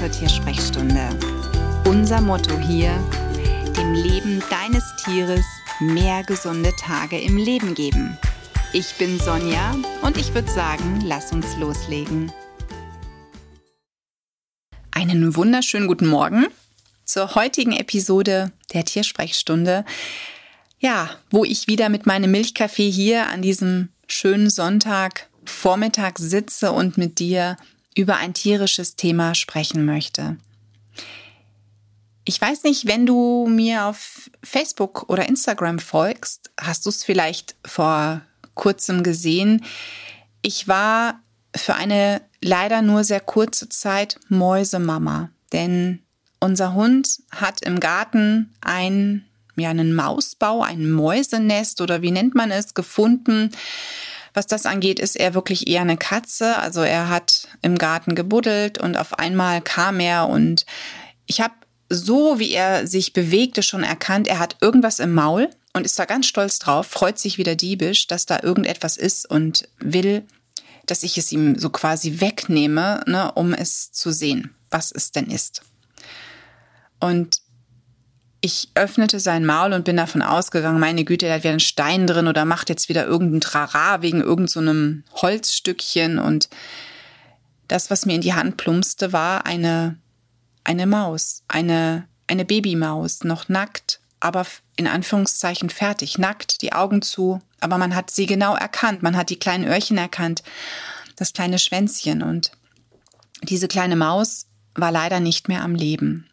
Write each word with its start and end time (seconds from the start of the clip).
zur 0.00 0.10
Tiersprechstunde. 0.10 1.10
Unser 1.84 2.22
Motto 2.22 2.58
hier, 2.58 2.90
dem 3.76 3.92
Leben 3.92 4.42
deines 4.48 4.82
Tieres 5.04 5.44
mehr 5.78 6.22
gesunde 6.22 6.72
Tage 6.80 7.20
im 7.20 7.36
Leben 7.36 7.74
geben. 7.74 8.16
Ich 8.72 8.94
bin 8.94 9.18
Sonja 9.18 9.76
und 10.00 10.16
ich 10.16 10.32
würde 10.32 10.50
sagen, 10.50 11.02
lass 11.04 11.32
uns 11.32 11.54
loslegen. 11.58 12.32
Einen 14.90 15.36
wunderschönen 15.36 15.86
guten 15.86 16.06
Morgen 16.06 16.46
zur 17.04 17.34
heutigen 17.34 17.72
Episode 17.72 18.52
der 18.72 18.86
Tiersprechstunde. 18.86 19.84
Ja, 20.78 21.10
wo 21.30 21.44
ich 21.44 21.68
wieder 21.68 21.90
mit 21.90 22.06
meinem 22.06 22.30
Milchkaffee 22.30 22.90
hier 22.90 23.26
an 23.26 23.42
diesem 23.42 23.90
schönen 24.06 24.48
Sonntag 24.48 25.28
Vormittag 25.44 26.18
sitze 26.18 26.72
und 26.72 26.96
mit 26.96 27.18
dir 27.18 27.58
über 27.94 28.16
ein 28.16 28.34
tierisches 28.34 28.96
Thema 28.96 29.34
sprechen 29.34 29.84
möchte. 29.84 30.36
Ich 32.24 32.40
weiß 32.40 32.62
nicht, 32.64 32.86
wenn 32.86 33.06
du 33.06 33.46
mir 33.48 33.86
auf 33.86 34.30
Facebook 34.42 35.08
oder 35.08 35.28
Instagram 35.28 35.78
folgst, 35.78 36.50
hast 36.60 36.86
du 36.86 36.90
es 36.90 37.02
vielleicht 37.02 37.56
vor 37.64 38.22
kurzem 38.54 39.02
gesehen. 39.02 39.64
Ich 40.42 40.68
war 40.68 41.20
für 41.56 41.74
eine 41.74 42.20
leider 42.40 42.82
nur 42.82 43.04
sehr 43.04 43.20
kurze 43.20 43.68
Zeit 43.68 44.20
Mäusemama, 44.28 45.30
denn 45.52 46.00
unser 46.38 46.74
Hund 46.74 47.20
hat 47.30 47.62
im 47.62 47.80
Garten 47.80 48.54
ein, 48.60 49.24
ja, 49.56 49.70
einen 49.70 49.94
Mausbau, 49.94 50.62
ein 50.62 50.90
Mäusenest 50.90 51.80
oder 51.80 52.02
wie 52.02 52.12
nennt 52.12 52.34
man 52.34 52.50
es, 52.50 52.74
gefunden 52.74 53.50
was 54.34 54.46
das 54.46 54.66
angeht, 54.66 54.98
ist 54.98 55.16
er 55.16 55.34
wirklich 55.34 55.68
eher 55.68 55.80
eine 55.82 55.96
Katze. 55.96 56.56
Also 56.58 56.82
er 56.82 57.08
hat 57.08 57.48
im 57.62 57.78
Garten 57.78 58.14
gebuddelt 58.14 58.78
und 58.78 58.96
auf 58.96 59.18
einmal 59.18 59.60
kam 59.60 60.00
er 60.00 60.28
und 60.28 60.66
ich 61.26 61.40
habe 61.40 61.54
so, 61.88 62.38
wie 62.38 62.52
er 62.52 62.86
sich 62.86 63.12
bewegte, 63.12 63.62
schon 63.62 63.82
erkannt, 63.82 64.28
er 64.28 64.38
hat 64.38 64.56
irgendwas 64.60 65.00
im 65.00 65.12
Maul 65.12 65.50
und 65.72 65.84
ist 65.84 65.98
da 65.98 66.04
ganz 66.04 66.26
stolz 66.26 66.58
drauf, 66.58 66.86
freut 66.86 67.18
sich 67.18 67.36
wieder 67.36 67.56
diebisch, 67.56 68.06
dass 68.06 68.26
da 68.26 68.40
irgendetwas 68.42 68.96
ist 68.96 69.28
und 69.28 69.68
will, 69.78 70.24
dass 70.86 71.02
ich 71.02 71.18
es 71.18 71.30
ihm 71.32 71.58
so 71.58 71.70
quasi 71.70 72.20
wegnehme, 72.20 73.02
ne, 73.06 73.32
um 73.32 73.52
es 73.52 73.90
zu 73.92 74.12
sehen, 74.12 74.54
was 74.70 74.92
es 74.92 75.10
denn 75.10 75.30
ist. 75.30 75.62
Und 77.00 77.42
ich 78.40 78.70
öffnete 78.74 79.20
sein 79.20 79.44
Maul 79.44 79.72
und 79.72 79.84
bin 79.84 79.96
davon 79.96 80.22
ausgegangen, 80.22 80.80
meine 80.80 81.04
Güte, 81.04 81.26
da 81.26 81.34
hat 81.34 81.44
wieder 81.44 81.52
ein 81.52 81.60
Stein 81.60 82.06
drin 82.06 82.26
oder 82.26 82.44
macht 82.44 82.70
jetzt 82.70 82.88
wieder 82.88 83.06
irgendein 83.06 83.42
Trara 83.42 84.00
wegen 84.02 84.20
irgendeinem 84.20 85.04
so 85.08 85.22
Holzstückchen. 85.22 86.18
Und 86.18 86.48
das, 87.68 87.90
was 87.90 88.06
mir 88.06 88.14
in 88.14 88.22
die 88.22 88.34
Hand 88.34 88.56
plumpste, 88.56 89.12
war 89.12 89.44
eine, 89.44 89.98
eine 90.64 90.86
Maus, 90.86 91.42
eine, 91.48 92.08
eine 92.28 92.46
Babymaus, 92.46 93.24
noch 93.24 93.48
nackt, 93.48 94.00
aber 94.20 94.46
in 94.76 94.86
Anführungszeichen 94.86 95.68
fertig, 95.68 96.16
nackt, 96.16 96.62
die 96.62 96.72
Augen 96.72 97.02
zu. 97.02 97.42
Aber 97.60 97.76
man 97.76 97.94
hat 97.94 98.10
sie 98.10 98.24
genau 98.24 98.54
erkannt, 98.54 99.02
man 99.02 99.16
hat 99.16 99.28
die 99.28 99.38
kleinen 99.38 99.66
Öhrchen 99.66 99.98
erkannt, 99.98 100.42
das 101.16 101.34
kleine 101.34 101.58
Schwänzchen. 101.58 102.22
Und 102.22 102.52
diese 103.42 103.68
kleine 103.68 103.96
Maus 103.96 104.46
war 104.74 104.92
leider 104.92 105.20
nicht 105.20 105.48
mehr 105.48 105.62
am 105.62 105.74
Leben. 105.74 106.30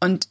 Und 0.00 0.28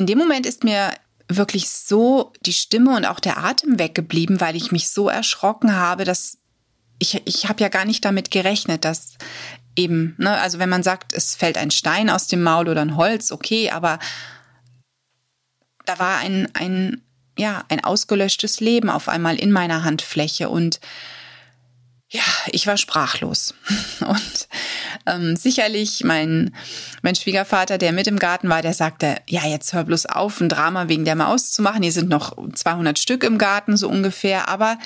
in 0.00 0.06
dem 0.06 0.16
Moment 0.16 0.46
ist 0.46 0.64
mir 0.64 0.94
wirklich 1.28 1.68
so 1.68 2.32
die 2.40 2.54
Stimme 2.54 2.96
und 2.96 3.04
auch 3.04 3.20
der 3.20 3.36
Atem 3.36 3.78
weggeblieben, 3.78 4.40
weil 4.40 4.56
ich 4.56 4.72
mich 4.72 4.88
so 4.88 5.10
erschrocken 5.10 5.76
habe, 5.76 6.04
dass 6.04 6.38
ich, 6.98 7.20
ich 7.26 7.50
habe 7.50 7.60
ja 7.60 7.68
gar 7.68 7.84
nicht 7.84 8.02
damit 8.02 8.30
gerechnet, 8.30 8.86
dass 8.86 9.18
eben, 9.76 10.14
ne, 10.16 10.38
also 10.38 10.58
wenn 10.58 10.70
man 10.70 10.82
sagt, 10.82 11.12
es 11.12 11.34
fällt 11.34 11.58
ein 11.58 11.70
Stein 11.70 12.08
aus 12.08 12.28
dem 12.28 12.42
Maul 12.42 12.70
oder 12.70 12.80
ein 12.80 12.96
Holz, 12.96 13.30
okay, 13.30 13.68
aber 13.68 13.98
da 15.84 15.98
war 15.98 16.16
ein, 16.16 16.48
ein, 16.54 17.02
ja, 17.36 17.64
ein 17.68 17.84
ausgelöschtes 17.84 18.60
Leben 18.60 18.88
auf 18.88 19.06
einmal 19.06 19.36
in 19.36 19.52
meiner 19.52 19.84
Handfläche 19.84 20.48
und 20.48 20.80
ja, 22.12 22.22
ich 22.50 22.66
war 22.66 22.76
sprachlos. 22.76 23.54
Und 24.00 24.48
ähm, 25.06 25.36
sicherlich 25.36 26.02
mein, 26.04 26.54
mein 27.02 27.14
Schwiegervater, 27.14 27.78
der 27.78 27.92
mit 27.92 28.08
im 28.08 28.18
Garten 28.18 28.48
war, 28.48 28.62
der 28.62 28.74
sagte, 28.74 29.16
ja, 29.28 29.46
jetzt 29.46 29.72
hör 29.72 29.84
bloß 29.84 30.06
auf, 30.06 30.40
ein 30.40 30.48
Drama 30.48 30.88
wegen 30.88 31.04
der 31.04 31.14
Maus 31.14 31.52
zu 31.52 31.62
machen. 31.62 31.82
Hier 31.82 31.92
sind 31.92 32.08
noch 32.08 32.36
200 32.52 32.98
Stück 32.98 33.22
im 33.22 33.38
Garten, 33.38 33.76
so 33.76 33.88
ungefähr. 33.88 34.48
Aber 34.48 34.76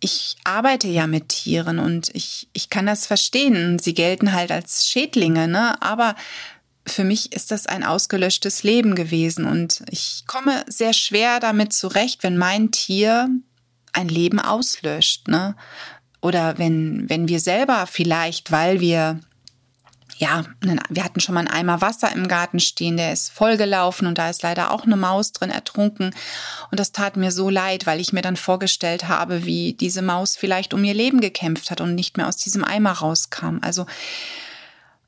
ich 0.00 0.36
arbeite 0.42 0.88
ja 0.88 1.06
mit 1.06 1.28
Tieren 1.28 1.78
und 1.78 2.10
ich, 2.12 2.48
ich 2.54 2.70
kann 2.70 2.86
das 2.86 3.06
verstehen. 3.06 3.78
Sie 3.78 3.94
gelten 3.94 4.32
halt 4.32 4.50
als 4.50 4.88
Schädlinge, 4.88 5.46
ne? 5.46 5.80
Aber 5.80 6.16
für 6.86 7.04
mich 7.04 7.32
ist 7.32 7.52
das 7.52 7.66
ein 7.66 7.84
ausgelöschtes 7.84 8.64
Leben 8.64 8.96
gewesen 8.96 9.44
und 9.44 9.84
ich 9.90 10.24
komme 10.26 10.64
sehr 10.66 10.92
schwer 10.92 11.38
damit 11.38 11.72
zurecht, 11.72 12.24
wenn 12.24 12.36
mein 12.36 12.72
Tier 12.72 13.28
ein 13.92 14.08
Leben 14.08 14.40
auslöscht, 14.40 15.28
ne? 15.28 15.54
Oder 16.20 16.58
wenn, 16.58 17.08
wenn 17.08 17.28
wir 17.28 17.40
selber 17.40 17.86
vielleicht, 17.86 18.52
weil 18.52 18.80
wir 18.80 19.20
ja, 20.20 20.44
wir 20.90 21.02
hatten 21.02 21.20
schon 21.20 21.34
mal 21.34 21.40
einen 21.40 21.48
Eimer 21.48 21.80
Wasser 21.80 22.12
im 22.12 22.28
Garten 22.28 22.60
stehen, 22.60 22.98
der 22.98 23.10
ist 23.10 23.32
vollgelaufen 23.32 24.06
und 24.06 24.18
da 24.18 24.28
ist 24.28 24.42
leider 24.42 24.70
auch 24.70 24.84
eine 24.84 24.96
Maus 24.96 25.32
drin 25.32 25.50
ertrunken. 25.50 26.14
Und 26.70 26.78
das 26.78 26.92
tat 26.92 27.16
mir 27.16 27.32
so 27.32 27.48
leid, 27.48 27.86
weil 27.86 28.00
ich 28.00 28.12
mir 28.12 28.20
dann 28.20 28.36
vorgestellt 28.36 29.08
habe, 29.08 29.46
wie 29.46 29.72
diese 29.72 30.02
Maus 30.02 30.36
vielleicht 30.36 30.74
um 30.74 30.84
ihr 30.84 30.92
Leben 30.92 31.22
gekämpft 31.22 31.70
hat 31.70 31.80
und 31.80 31.94
nicht 31.94 32.18
mehr 32.18 32.28
aus 32.28 32.36
diesem 32.36 32.64
Eimer 32.64 32.92
rauskam. 32.92 33.60
Also 33.62 33.86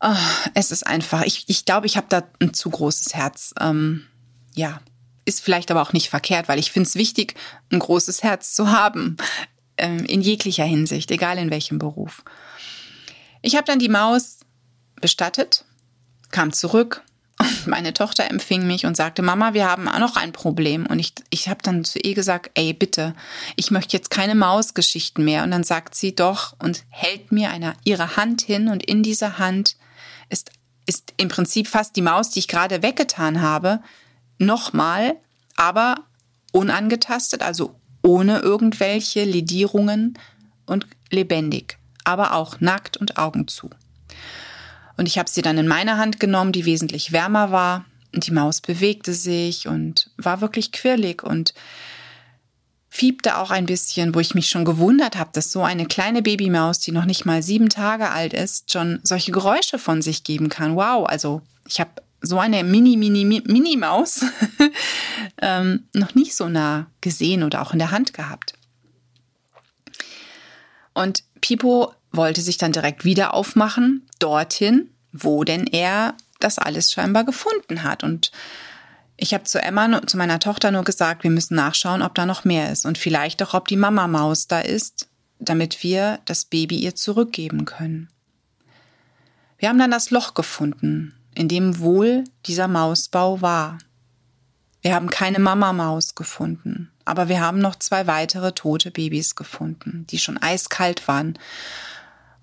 oh, 0.01 0.15
es 0.55 0.71
ist 0.71 0.87
einfach, 0.87 1.25
ich, 1.25 1.45
ich 1.47 1.67
glaube, 1.67 1.87
ich 1.87 1.99
habe 1.99 2.07
da 2.09 2.23
ein 2.41 2.55
zu 2.55 2.71
großes 2.71 3.13
Herz. 3.15 3.53
Ähm, 3.61 4.07
ja, 4.55 4.81
ist 5.27 5.43
vielleicht 5.43 5.71
aber 5.71 5.83
auch 5.83 5.93
nicht 5.93 6.09
verkehrt, 6.09 6.49
weil 6.49 6.59
ich 6.59 6.73
finde 6.73 6.89
es 6.89 6.95
wichtig, 6.95 7.35
ein 7.71 7.81
großes 7.81 8.23
Herz 8.23 8.55
zu 8.55 8.73
haben 8.73 9.19
in 9.77 10.21
jeglicher 10.21 10.65
Hinsicht, 10.65 11.11
egal 11.11 11.39
in 11.39 11.51
welchem 11.51 11.79
Beruf. 11.79 12.23
Ich 13.43 13.57
habe 13.57 13.65
dann 13.65 13.79
die 13.79 13.89
Maus 13.89 14.41
bestattet, 15.01 15.65
kam 16.31 16.53
zurück 16.53 17.03
und 17.39 17.67
meine 17.67 17.93
Tochter 17.93 18.31
empfing 18.31 18.67
mich 18.67 18.87
und 18.87 18.97
sagte, 18.97 19.23
Mama, 19.23 19.55
wir 19.55 19.69
haben 19.69 19.89
auch 19.89 19.99
noch 19.99 20.17
ein 20.17 20.33
Problem. 20.33 20.87
Und 20.87 20.99
ich, 20.99 21.15
ich 21.31 21.49
habe 21.49 21.61
dann 21.63 21.85
zu 21.85 21.99
ihr 21.99 22.15
gesagt, 22.15 22.51
ey, 22.55 22.73
bitte, 22.73 23.15
ich 23.57 23.71
möchte 23.71 23.97
jetzt 23.97 24.11
keine 24.11 24.35
Mausgeschichten 24.35 25.25
mehr. 25.25 25.43
Und 25.43 25.51
dann 25.51 25.65
sagt 25.65 25.95
sie 25.95 26.15
doch 26.15 26.55
und 26.59 26.85
hält 26.89 27.33
mir 27.33 27.51
eine, 27.51 27.75
ihre 27.85 28.17
Hand 28.17 28.43
hin 28.43 28.69
und 28.69 28.83
in 28.83 29.03
dieser 29.03 29.39
Hand 29.39 29.77
ist, 30.29 30.51
ist 30.87 31.15
im 31.17 31.29
Prinzip 31.29 31.69
fast 31.69 31.97
die 31.97 32.03
Maus, 32.03 32.31
die 32.31 32.41
ich 32.41 32.49
gerade 32.49 32.83
weggetan 32.83 33.41
habe, 33.41 33.81
nochmal, 34.39 35.17
aber 35.57 35.97
unangetastet, 36.53 37.43
also 37.43 37.75
ohne 38.03 38.41
irgendwelche 38.41 39.25
Ledierungen 39.25 40.19
und 40.67 40.87
lebendig, 41.11 41.79
aber 42.05 42.35
auch 42.35 42.61
nackt 42.61 42.97
und 42.97 43.19
Augen 43.19 43.49
zu. 43.49 43.71
Und 44.97 45.07
ich 45.07 45.19
habe 45.19 45.31
sie 45.31 45.43
dann 45.43 45.59
in 45.59 45.69
meine 45.69 45.97
Hand 45.97 46.21
genommen, 46.21 46.53
die 46.53 46.65
wesentlich 46.65 47.13
wärmer 47.13 47.51
war, 47.51 47.85
und 48.15 48.27
die 48.27 48.33
Maus 48.33 48.61
bewegte 48.61 49.15
sich 49.15 49.69
und 49.69 50.11
war 50.19 50.41
wirklich 50.41 50.71
quirlig 50.71 51.23
und 51.23 51.55
fiebte 52.91 53.39
auch 53.39 53.51
ein 53.51 53.65
bisschen, 53.65 54.15
wo 54.15 54.21
ich 54.21 54.35
mich 54.35 54.49
schon 54.49 54.67
gewundert 54.67 55.17
habe, 55.17 55.31
dass 55.33 55.51
so 55.51 55.63
eine 55.63 55.87
kleine 55.87 56.21
Babymaus, 56.21 56.79
die 56.79 56.93
noch 56.93 57.07
nicht 57.07 57.25
mal 57.25 57.43
sieben 57.43 57.71
Tage 57.71 58.11
alt 58.11 58.35
ist, 58.35 58.71
schon 58.71 59.01
solche 59.03 59.33
Geräusche 59.33 59.79
von 59.79 60.03
sich 60.03 60.25
geben 60.25 60.51
kann. 60.51 60.77
Wow, 60.77 61.07
also 61.09 61.41
ich 61.67 61.81
habe 61.81 61.91
so 62.23 62.39
eine 62.39 62.65
Mini, 62.65 62.97
Mini, 62.97 63.25
Mini 63.25 63.77
Maus 63.77 64.25
ähm, 65.43 65.89
noch 65.93 66.15
nicht 66.15 66.35
so 66.35 66.49
nah 66.49 66.87
gesehen 67.01 67.43
oder 67.43 67.63
auch 67.63 67.73
in 67.73 67.79
der 67.79 67.91
Hand 67.91 68.15
gehabt. 68.15 68.55
Und 70.95 71.25
Pipo 71.41 71.93
wollte 72.13 72.41
sich 72.41 72.59
dann 72.59 72.73
direkt 72.73 73.05
wieder 73.05 73.35
aufmachen, 73.35 74.07
dorthin, 74.19 74.91
wo 75.13 75.45
denn 75.45 75.67
er 75.67 76.15
das 76.41 76.59
alles 76.59 76.93
scheinbar 76.93 77.25
gefunden 77.25 77.83
hat. 77.83 78.05
Und 78.05 78.31
ich 79.17 79.35
habe 79.35 79.45
zu 79.45 79.61
Emma, 79.61 80.07
zu 80.07 80.17
meiner 80.17 80.39
Tochter 80.39 80.71
nur 80.71 80.85
gesagt, 80.85 81.23
wir 81.23 81.31
müssen 81.31 81.55
nachschauen, 81.55 82.03
ob 82.03 82.15
da 82.15 82.27
noch 82.27 82.45
mehr 82.45 82.71
ist 82.71 82.87
und 82.87 82.99
vielleicht 82.99 83.43
auch, 83.43 83.55
ob 83.55 83.69
die 83.69 83.77
Mama 83.77 84.07
Maus 84.07 84.47
da 84.47 84.61
ist, 84.61 85.09
damit 85.39 85.83
wir 85.83 86.21
das 86.25 86.45
Baby 86.45 86.79
ihr 86.79 86.95
zurückgeben 86.95 87.65
können. 87.65 88.09
Wir 89.59 89.69
haben 89.69 89.79
dann 89.79 89.91
das 89.91 90.11
Loch 90.11 90.35
gefunden, 90.35 91.15
in 91.35 91.49
dem 91.49 91.79
wohl 91.79 92.25
dieser 92.47 92.69
Mausbau 92.69 93.41
war. 93.41 93.79
Wir 94.83 94.95
haben 94.95 95.11
keine 95.11 95.39
Mamamaus 95.39 96.15
gefunden, 96.15 96.91
aber 97.05 97.29
wir 97.29 97.41
haben 97.41 97.59
noch 97.59 97.77
zwei 97.77 98.07
weitere 98.07 98.53
tote 98.53 98.91
Babys 98.91 99.37
gefunden, 99.37 100.07
die 100.11 100.19
schon 100.19 100.39
eiskalt 100.39 101.07
waren. 101.07 101.39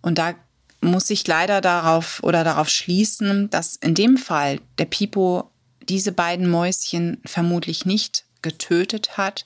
Und 0.02 0.18
da 0.18 0.34
muss 0.82 1.10
ich 1.10 1.28
leider 1.28 1.60
darauf 1.62 2.24
oder 2.24 2.44
darauf 2.44 2.70
schließen, 2.70 3.50
dass 3.50 3.76
in 3.76 3.96
dem 3.96 4.18
Fall 4.18 4.62
der 4.78 4.86
Pipo 4.86 5.52
diese 5.90 6.12
beiden 6.12 6.50
Mäuschen 6.50 7.18
vermutlich 7.26 7.86
nicht 7.86 8.26
getötet 8.42 9.18
hat, 9.18 9.44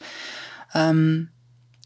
ähm, 0.74 1.30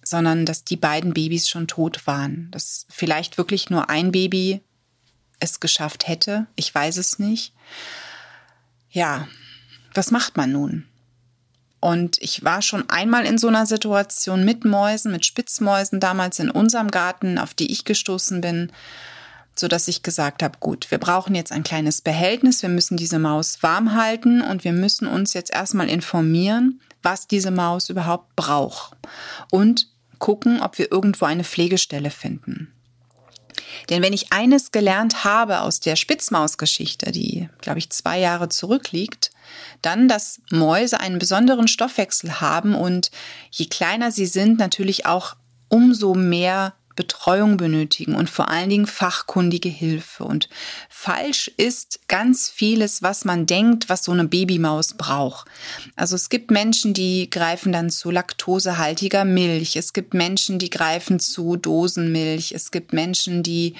sondern 0.03 0.45
dass 0.45 0.63
die 0.63 0.77
beiden 0.77 1.13
Babys 1.13 1.47
schon 1.47 1.67
tot 1.67 2.07
waren. 2.07 2.49
Dass 2.51 2.85
vielleicht 2.89 3.37
wirklich 3.37 3.69
nur 3.69 3.89
ein 3.89 4.11
Baby 4.11 4.61
es 5.39 5.59
geschafft 5.59 6.07
hätte. 6.07 6.47
Ich 6.55 6.73
weiß 6.73 6.97
es 6.97 7.19
nicht. 7.19 7.53
Ja, 8.89 9.27
was 9.93 10.11
macht 10.11 10.37
man 10.37 10.51
nun? 10.51 10.85
Und 11.79 12.17
ich 12.21 12.43
war 12.43 12.61
schon 12.61 12.89
einmal 12.89 13.25
in 13.25 13.37
so 13.37 13.47
einer 13.47 13.65
Situation 13.65 14.43
mit 14.43 14.65
Mäusen, 14.65 15.11
mit 15.11 15.25
Spitzmäusen 15.25 15.99
damals 15.99 16.39
in 16.39 16.49
unserem 16.49 16.89
Garten, 16.89 17.37
auf 17.37 17.53
die 17.53 17.71
ich 17.71 17.85
gestoßen 17.85 18.41
bin, 18.41 18.71
so 19.55 19.67
dass 19.67 19.87
ich 19.87 20.03
gesagt 20.03 20.43
habe, 20.43 20.57
gut, 20.59 20.89
wir 20.91 20.97
brauchen 20.97 21.35
jetzt 21.35 21.51
ein 21.51 21.63
kleines 21.63 22.01
Behältnis, 22.01 22.61
wir 22.61 22.69
müssen 22.69 22.97
diese 22.97 23.19
Maus 23.19 23.61
warm 23.61 23.93
halten 23.93 24.41
und 24.41 24.63
wir 24.63 24.73
müssen 24.73 25.07
uns 25.07 25.33
jetzt 25.33 25.53
erstmal 25.53 25.89
informieren, 25.89 26.81
was 27.03 27.27
diese 27.27 27.51
Maus 27.51 27.89
überhaupt 27.89 28.35
braucht 28.35 28.97
und 29.51 29.87
gucken, 30.19 30.61
ob 30.61 30.77
wir 30.77 30.91
irgendwo 30.91 31.25
eine 31.25 31.43
Pflegestelle 31.43 32.09
finden. 32.09 32.73
Denn 33.89 34.01
wenn 34.01 34.13
ich 34.13 34.33
eines 34.33 34.71
gelernt 34.71 35.23
habe 35.23 35.61
aus 35.61 35.79
der 35.79 35.95
Spitzmausgeschichte, 35.95 37.11
die, 37.11 37.49
glaube 37.61 37.79
ich, 37.79 37.89
zwei 37.89 38.19
Jahre 38.19 38.49
zurückliegt, 38.49 39.31
dann, 39.81 40.07
dass 40.07 40.41
Mäuse 40.51 40.99
einen 40.99 41.19
besonderen 41.19 41.67
Stoffwechsel 41.67 42.41
haben 42.41 42.75
und 42.75 43.11
je 43.49 43.65
kleiner 43.65 44.11
sie 44.11 44.25
sind, 44.25 44.59
natürlich 44.59 45.05
auch 45.05 45.35
umso 45.69 46.13
mehr 46.13 46.73
Betreuung 46.97 47.55
benötigen 47.55 48.15
und 48.15 48.29
vor 48.29 48.49
allen 48.49 48.69
Dingen 48.69 48.87
fachkundige 48.87 49.69
Hilfe. 49.69 50.25
Und 50.25 50.49
falsch 50.89 51.49
ist 51.55 52.01
ganz 52.09 52.49
vieles, 52.49 53.01
was 53.01 53.23
man 53.23 53.45
denkt, 53.45 53.87
was 53.87 54.03
so 54.03 54.11
eine 54.11 54.25
Babymaus 54.25 54.95
braucht. 54.95 55.47
Also 55.95 56.15
es 56.15 56.27
gibt 56.27 56.51
Menschen, 56.51 56.93
die 56.93 57.29
greifen 57.29 57.71
dann 57.71 57.89
zu 57.89 58.11
laktosehaltiger 58.11 59.23
Milch. 59.23 59.77
Es 59.77 59.93
gibt 59.93 60.13
Menschen, 60.13 60.59
die 60.59 60.69
greifen 60.69 61.21
zu 61.21 61.55
Dosenmilch. 61.55 62.51
Es 62.51 62.71
gibt 62.71 62.91
Menschen, 62.91 63.43
die 63.43 63.75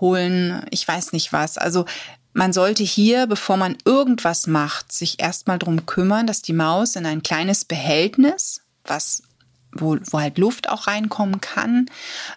holen, 0.00 0.64
ich 0.70 0.88
weiß 0.88 1.12
nicht 1.12 1.32
was. 1.32 1.58
Also 1.58 1.84
man 2.32 2.52
sollte 2.52 2.82
hier, 2.82 3.26
bevor 3.26 3.56
man 3.56 3.76
irgendwas 3.84 4.46
macht, 4.46 4.92
sich 4.92 5.20
erstmal 5.20 5.58
drum 5.58 5.86
kümmern, 5.86 6.26
dass 6.26 6.42
die 6.42 6.52
Maus 6.52 6.96
in 6.96 7.06
ein 7.06 7.22
kleines 7.22 7.64
Behältnis, 7.64 8.62
was 8.84 9.22
wo, 9.72 9.96
wo 10.10 10.20
halt 10.20 10.38
Luft 10.38 10.68
auch 10.68 10.86
reinkommen 10.86 11.40
kann, 11.40 11.86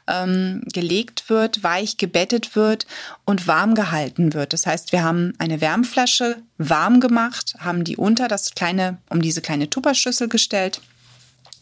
ähm, 0.08 0.62
gelegt 0.72 1.30
wird, 1.30 1.64
weich 1.64 1.98
gebettet 1.98 2.56
wird 2.56 2.86
und 3.26 3.48
warm 3.48 3.76
gehalten 3.76 4.34
wird. 4.34 4.54
Das 4.54 4.66
heißt, 4.66 4.92
wir 4.92 5.04
haben 5.04 5.34
eine 5.40 5.62
Wärmflasche 5.62 6.42
warm 6.58 7.00
gemacht, 7.00 7.56
haben 7.60 7.84
die 7.84 7.98
unter 7.98 8.28
das 8.28 8.54
kleine, 8.54 8.98
um 9.10 9.22
diese 9.22 9.42
kleine 9.42 9.70
Tupperschüssel 9.70 10.28
gestellt, 10.30 10.82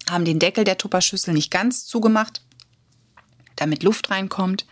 haben 0.10 0.26
den 0.26 0.40
Deckel 0.40 0.64
der 0.64 0.78
Tupperschüssel 0.78 1.34
nicht 1.34 1.52
ganz 1.52 1.86
zugemacht, 1.86 2.42
damit 3.56 3.84
Luft 3.84 4.10
reinkommt, 4.10 4.66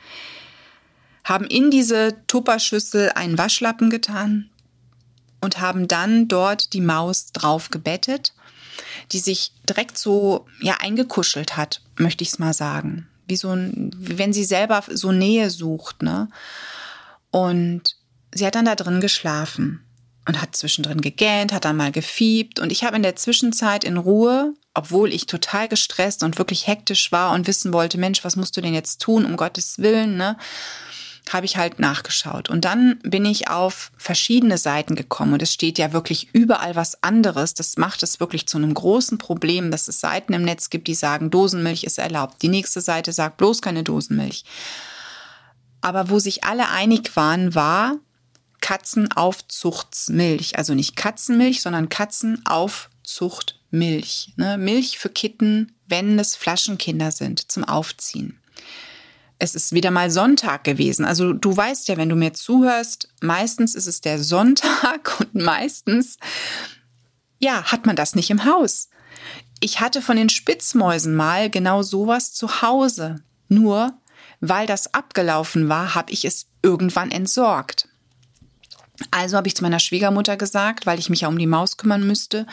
haben 1.23 1.45
in 1.45 1.71
diese 1.71 2.15
Tupperschüssel 2.27 3.11
einen 3.13 3.37
Waschlappen 3.37 3.89
getan 3.89 4.49
und 5.41 5.59
haben 5.59 5.87
dann 5.87 6.27
dort 6.27 6.73
die 6.73 6.81
Maus 6.81 7.31
drauf 7.31 7.69
gebettet 7.69 8.33
die 9.11 9.19
sich 9.19 9.53
direkt 9.67 9.97
so 9.97 10.45
ja 10.61 10.77
eingekuschelt 10.79 11.57
hat, 11.57 11.81
möchte 11.97 12.23
ich 12.23 12.29
es 12.29 12.39
mal 12.39 12.53
sagen. 12.53 13.07
Wie 13.27 13.35
so 13.35 13.49
ein, 13.49 13.91
wenn 13.97 14.33
sie 14.33 14.45
selber 14.45 14.83
so 14.89 15.11
Nähe 15.11 15.49
sucht, 15.49 16.01
ne? 16.01 16.29
Und 17.31 17.95
sie 18.33 18.45
hat 18.45 18.55
dann 18.55 18.65
da 18.65 18.75
drin 18.75 19.01
geschlafen 19.01 19.83
und 20.27 20.41
hat 20.41 20.55
zwischendrin 20.55 21.01
gegähnt, 21.01 21.53
hat 21.53 21.65
dann 21.65 21.77
mal 21.77 21.91
gefiebt 21.91 22.59
und 22.59 22.71
ich 22.71 22.83
habe 22.83 22.95
in 22.95 23.03
der 23.03 23.15
Zwischenzeit 23.15 23.83
in 23.83 23.97
Ruhe, 23.97 24.53
obwohl 24.73 25.13
ich 25.13 25.25
total 25.25 25.67
gestresst 25.67 26.23
und 26.23 26.37
wirklich 26.37 26.67
hektisch 26.67 27.11
war 27.11 27.33
und 27.33 27.47
wissen 27.47 27.73
wollte, 27.73 27.97
Mensch, 27.97 28.23
was 28.23 28.35
musst 28.35 28.55
du 28.55 28.61
denn 28.61 28.73
jetzt 28.73 29.01
tun, 29.01 29.25
um 29.25 29.37
Gottes 29.37 29.79
Willen, 29.79 30.17
ne? 30.17 30.37
Habe 31.33 31.45
ich 31.45 31.57
halt 31.57 31.79
nachgeschaut. 31.79 32.49
Und 32.49 32.63
dann 32.65 32.99
bin 33.03 33.23
ich 33.25 33.49
auf 33.49 33.91
verschiedene 33.97 34.57
Seiten 34.57 34.95
gekommen 34.95 35.33
und 35.33 35.41
es 35.41 35.53
steht 35.53 35.77
ja 35.77 35.91
wirklich 35.93 36.29
überall 36.33 36.75
was 36.75 37.03
anderes. 37.03 37.53
Das 37.53 37.77
macht 37.77 38.03
es 38.03 38.19
wirklich 38.19 38.47
zu 38.47 38.57
einem 38.57 38.73
großen 38.73 39.17
Problem, 39.17 39.71
dass 39.71 39.87
es 39.87 40.01
Seiten 40.01 40.33
im 40.33 40.43
Netz 40.43 40.69
gibt, 40.69 40.87
die 40.87 40.95
sagen, 40.95 41.29
Dosenmilch 41.29 41.83
ist 41.83 41.99
erlaubt. 41.99 42.41
Die 42.41 42.49
nächste 42.49 42.81
Seite 42.81 43.13
sagt 43.13 43.37
bloß 43.37 43.61
keine 43.61 43.83
Dosenmilch. 43.83 44.43
Aber 45.81 46.09
wo 46.09 46.19
sich 46.19 46.43
alle 46.43 46.67
einig 46.69 47.15
waren, 47.15 47.55
war 47.55 47.95
Katzenaufzuchtsmilch. 48.61 50.57
Also 50.57 50.73
nicht 50.73 50.95
Katzenmilch, 50.95 51.61
sondern 51.61 51.89
Katzenaufzuchtmilch. 51.89 54.33
Ne? 54.35 54.57
Milch 54.57 54.97
für 54.97 55.09
Kitten, 55.09 55.73
wenn 55.87 56.17
es 56.19 56.35
Flaschenkinder 56.35 57.11
sind, 57.11 57.51
zum 57.51 57.63
Aufziehen 57.63 58.38
es 59.39 59.55
ist 59.55 59.71
wieder 59.71 59.89
mal 59.89 60.11
Sonntag 60.11 60.65
gewesen. 60.65 61.05
Also 61.05 61.31
du 61.33 61.55
weißt 61.55 61.87
ja, 61.87 61.97
wenn 61.97 62.09
du 62.09 62.15
mir 62.15 62.33
zuhörst, 62.33 63.07
meistens 63.21 63.73
ist 63.73 63.87
es 63.87 64.01
der 64.01 64.21
Sonntag 64.21 65.15
und 65.19 65.33
meistens, 65.33 66.17
ja, 67.39 67.63
hat 67.63 67.85
man 67.85 67.95
das 67.95 68.15
nicht 68.15 68.29
im 68.29 68.45
Haus. 68.45 68.89
Ich 69.61 69.79
hatte 69.79 70.01
von 70.01 70.17
den 70.17 70.29
Spitzmäusen 70.29 71.15
mal 71.15 71.49
genau 71.49 71.81
sowas 71.81 72.33
zu 72.33 72.61
Hause. 72.61 73.23
Nur, 73.47 73.93
weil 74.41 74.67
das 74.67 74.93
abgelaufen 74.93 75.69
war, 75.69 75.95
habe 75.95 76.11
ich 76.11 76.25
es 76.25 76.47
irgendwann 76.61 77.09
entsorgt. 77.09 77.87
Also 79.11 79.37
habe 79.37 79.47
ich 79.47 79.55
zu 79.55 79.63
meiner 79.63 79.79
Schwiegermutter 79.79 80.35
gesagt, 80.35 80.85
weil 80.85 80.99
ich 80.99 81.09
mich 81.09 81.21
ja 81.21 81.29
um 81.29 81.37
die 81.37 81.47
Maus 81.47 81.77
kümmern 81.77 82.05
müsste, 82.05 82.45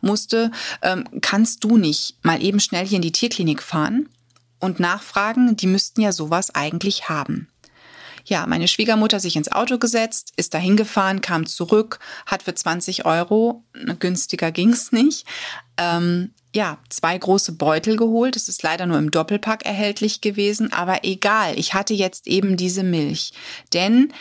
musste, 0.00 0.52
ähm, 0.82 1.04
kannst 1.20 1.64
du 1.64 1.76
nicht 1.76 2.16
mal 2.22 2.40
eben 2.40 2.60
schnell 2.60 2.86
hier 2.86 2.96
in 2.96 3.02
die 3.02 3.12
Tierklinik 3.12 3.60
fahren? 3.60 4.08
Und 4.60 4.80
nachfragen, 4.80 5.56
die 5.56 5.66
müssten 5.66 6.00
ja 6.00 6.12
sowas 6.12 6.54
eigentlich 6.54 7.08
haben. 7.08 7.48
Ja, 8.24 8.46
meine 8.46 8.68
Schwiegermutter 8.68 9.20
sich 9.20 9.36
ins 9.36 9.50
Auto 9.50 9.78
gesetzt, 9.78 10.32
ist 10.36 10.52
dahin 10.52 10.76
gefahren, 10.76 11.22
kam 11.22 11.46
zurück, 11.46 11.98
hat 12.26 12.42
für 12.42 12.54
20 12.54 13.06
Euro, 13.06 13.64
günstiger 13.98 14.52
ging's 14.52 14.92
nicht, 14.92 15.26
ähm, 15.78 16.32
ja, 16.54 16.78
zwei 16.88 17.16
große 17.16 17.52
Beutel 17.52 17.96
geholt. 17.96 18.36
Es 18.36 18.48
ist 18.48 18.62
leider 18.62 18.86
nur 18.86 18.98
im 18.98 19.10
Doppelpack 19.10 19.64
erhältlich 19.64 20.20
gewesen, 20.20 20.72
aber 20.72 21.04
egal, 21.04 21.58
ich 21.58 21.74
hatte 21.74 21.94
jetzt 21.94 22.26
eben 22.26 22.56
diese 22.56 22.82
Milch. 22.82 23.32
Denn 23.72 24.12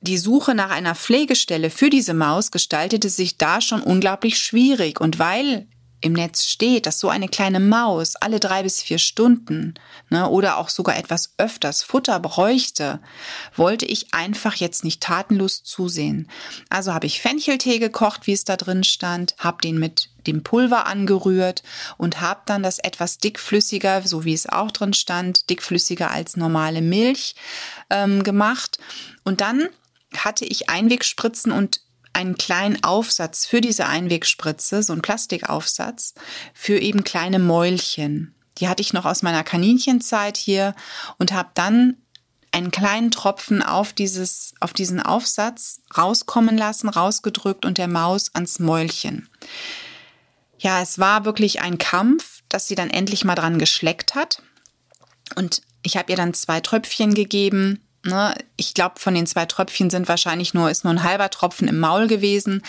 die 0.00 0.18
Suche 0.18 0.54
nach 0.54 0.70
einer 0.70 0.94
Pflegestelle 0.94 1.70
für 1.70 1.88
diese 1.88 2.14
Maus 2.14 2.50
gestaltete 2.50 3.08
sich 3.08 3.38
da 3.38 3.60
schon 3.60 3.82
unglaublich 3.82 4.38
schwierig. 4.38 5.00
Und 5.00 5.18
weil 5.18 5.68
im 6.02 6.12
Netz 6.12 6.44
steht, 6.44 6.86
dass 6.86 6.98
so 6.98 7.08
eine 7.08 7.28
kleine 7.28 7.60
Maus 7.60 8.16
alle 8.16 8.40
drei 8.40 8.62
bis 8.62 8.82
vier 8.82 8.98
Stunden 8.98 9.74
ne, 10.10 10.28
oder 10.28 10.58
auch 10.58 10.68
sogar 10.68 10.96
etwas 10.96 11.32
öfters 11.38 11.82
Futter 11.82 12.20
bräuchte, 12.20 13.00
wollte 13.56 13.86
ich 13.86 14.12
einfach 14.12 14.56
jetzt 14.56 14.84
nicht 14.84 15.00
tatenlos 15.00 15.62
zusehen. 15.62 16.28
Also 16.68 16.92
habe 16.92 17.06
ich 17.06 17.22
Fencheltee 17.22 17.78
gekocht, 17.78 18.26
wie 18.26 18.32
es 18.32 18.44
da 18.44 18.56
drin 18.56 18.84
stand, 18.84 19.34
habe 19.38 19.62
den 19.62 19.78
mit 19.78 20.10
dem 20.26 20.42
Pulver 20.42 20.86
angerührt 20.86 21.62
und 21.98 22.20
habe 22.20 22.42
dann 22.46 22.62
das 22.62 22.78
etwas 22.78 23.18
dickflüssiger, 23.18 24.02
so 24.02 24.24
wie 24.24 24.34
es 24.34 24.48
auch 24.48 24.70
drin 24.70 24.94
stand, 24.94 25.50
dickflüssiger 25.50 26.10
als 26.10 26.36
normale 26.36 26.82
Milch 26.82 27.34
ähm, 27.90 28.22
gemacht. 28.22 28.78
Und 29.24 29.40
dann 29.40 29.68
hatte 30.16 30.44
ich 30.44 30.68
Einwegspritzen 30.68 31.52
und 31.52 31.80
einen 32.12 32.36
kleinen 32.36 32.82
Aufsatz 32.84 33.46
für 33.46 33.60
diese 33.60 33.86
Einwegspritze, 33.86 34.82
so 34.82 34.92
ein 34.92 35.02
Plastikaufsatz 35.02 36.14
für 36.54 36.78
eben 36.78 37.04
kleine 37.04 37.38
Mäulchen. 37.38 38.34
Die 38.58 38.68
hatte 38.68 38.82
ich 38.82 38.92
noch 38.92 39.06
aus 39.06 39.22
meiner 39.22 39.44
Kaninchenzeit 39.44 40.36
hier 40.36 40.74
und 41.18 41.32
habe 41.32 41.50
dann 41.54 41.96
einen 42.52 42.70
kleinen 42.70 43.10
Tropfen 43.10 43.62
auf 43.62 43.94
dieses, 43.94 44.54
auf 44.60 44.74
diesen 44.74 45.00
Aufsatz 45.00 45.80
rauskommen 45.96 46.58
lassen, 46.58 46.88
rausgedrückt 46.88 47.64
und 47.64 47.78
der 47.78 47.88
Maus 47.88 48.34
ans 48.34 48.58
Mäulchen. 48.58 49.28
Ja, 50.58 50.82
es 50.82 50.98
war 50.98 51.24
wirklich 51.24 51.62
ein 51.62 51.78
Kampf, 51.78 52.42
dass 52.48 52.68
sie 52.68 52.74
dann 52.74 52.90
endlich 52.90 53.24
mal 53.24 53.34
dran 53.34 53.58
geschleckt 53.58 54.14
hat. 54.14 54.42
Und 55.34 55.62
ich 55.82 55.96
habe 55.96 56.12
ihr 56.12 56.16
dann 56.16 56.34
zwei 56.34 56.60
Tröpfchen 56.60 57.14
gegeben 57.14 57.80
Ne? 58.04 58.34
Ich 58.56 58.74
glaube, 58.74 58.98
von 58.98 59.14
den 59.14 59.26
zwei 59.26 59.46
Tröpfchen 59.46 59.90
sind 59.90 60.08
wahrscheinlich 60.08 60.54
nur, 60.54 60.70
ist 60.70 60.84
nur 60.84 60.92
ein 60.92 61.02
halber 61.02 61.30
Tropfen 61.30 61.68
im 61.68 61.78
Maul 61.78 62.06
gewesen. 62.06 62.62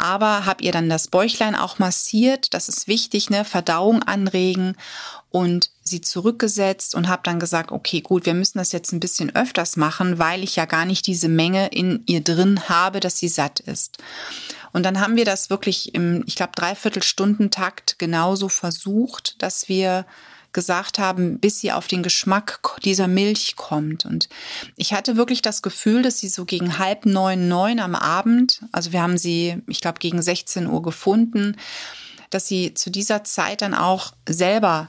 Aber 0.00 0.46
hab 0.46 0.62
ihr 0.62 0.70
dann 0.70 0.88
das 0.88 1.08
Bäuchlein 1.08 1.56
auch 1.56 1.80
massiert, 1.80 2.54
das 2.54 2.68
ist 2.68 2.86
wichtig, 2.86 3.30
ne? 3.30 3.44
Verdauung 3.44 4.04
anregen 4.04 4.76
und 5.30 5.70
sie 5.82 6.00
zurückgesetzt 6.00 6.94
und 6.94 7.08
habe 7.08 7.22
dann 7.24 7.40
gesagt, 7.40 7.72
okay, 7.72 8.00
gut, 8.00 8.24
wir 8.24 8.34
müssen 8.34 8.58
das 8.58 8.70
jetzt 8.70 8.92
ein 8.92 9.00
bisschen 9.00 9.34
öfters 9.34 9.76
machen, 9.76 10.20
weil 10.20 10.44
ich 10.44 10.54
ja 10.54 10.66
gar 10.66 10.84
nicht 10.84 11.06
diese 11.08 11.28
Menge 11.28 11.66
in 11.68 12.04
ihr 12.06 12.22
drin 12.22 12.68
habe, 12.68 13.00
dass 13.00 13.18
sie 13.18 13.26
satt 13.26 13.58
ist. 13.58 13.98
Und 14.72 14.84
dann 14.84 15.00
haben 15.00 15.16
wir 15.16 15.24
das 15.24 15.50
wirklich 15.50 15.94
im, 15.94 16.22
ich 16.26 16.36
glaube, 16.36 16.52
Dreiviertelstundentakt 16.54 17.98
genauso 17.98 18.48
versucht, 18.48 19.42
dass 19.42 19.68
wir 19.68 20.06
gesagt 20.58 20.98
haben, 20.98 21.38
bis 21.38 21.60
sie 21.60 21.70
auf 21.70 21.86
den 21.86 22.02
Geschmack 22.02 22.80
dieser 22.82 23.06
Milch 23.06 23.54
kommt. 23.54 24.04
Und 24.04 24.28
ich 24.74 24.92
hatte 24.92 25.16
wirklich 25.16 25.40
das 25.40 25.62
Gefühl, 25.62 26.02
dass 26.02 26.18
sie 26.18 26.26
so 26.26 26.44
gegen 26.44 26.78
halb 26.80 27.06
neun, 27.06 27.46
neun 27.46 27.78
am 27.78 27.94
Abend, 27.94 28.64
also 28.72 28.92
wir 28.92 29.00
haben 29.00 29.18
sie, 29.18 29.62
ich 29.68 29.80
glaube, 29.80 30.00
gegen 30.00 30.20
16 30.20 30.66
Uhr 30.66 30.82
gefunden, 30.82 31.54
dass 32.30 32.48
sie 32.48 32.74
zu 32.74 32.90
dieser 32.90 33.22
Zeit 33.22 33.62
dann 33.62 33.72
auch 33.72 34.14
selber 34.28 34.88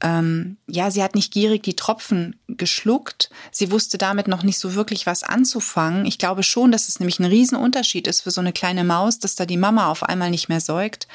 ähm, 0.00 0.56
ja, 0.66 0.90
sie 0.90 1.02
hat 1.04 1.14
nicht 1.14 1.32
gierig 1.32 1.62
die 1.62 1.76
Tropfen 1.76 2.34
geschluckt. 2.48 3.30
Sie 3.52 3.70
wusste 3.70 3.98
damit 3.98 4.26
noch 4.26 4.42
nicht 4.42 4.58
so 4.58 4.74
wirklich 4.74 5.06
was 5.06 5.22
anzufangen. 5.22 6.06
Ich 6.06 6.18
glaube 6.18 6.42
schon, 6.42 6.72
dass 6.72 6.88
es 6.88 6.98
nämlich 6.98 7.20
ein 7.20 7.24
Riesenunterschied 7.24 8.08
ist 8.08 8.22
für 8.22 8.32
so 8.32 8.40
eine 8.40 8.52
kleine 8.52 8.82
Maus, 8.82 9.20
dass 9.20 9.36
da 9.36 9.46
die 9.46 9.56
Mama 9.56 9.86
auf 9.86 10.02
einmal 10.02 10.30
nicht 10.30 10.48
mehr 10.48 10.60
säugt. 10.60 11.06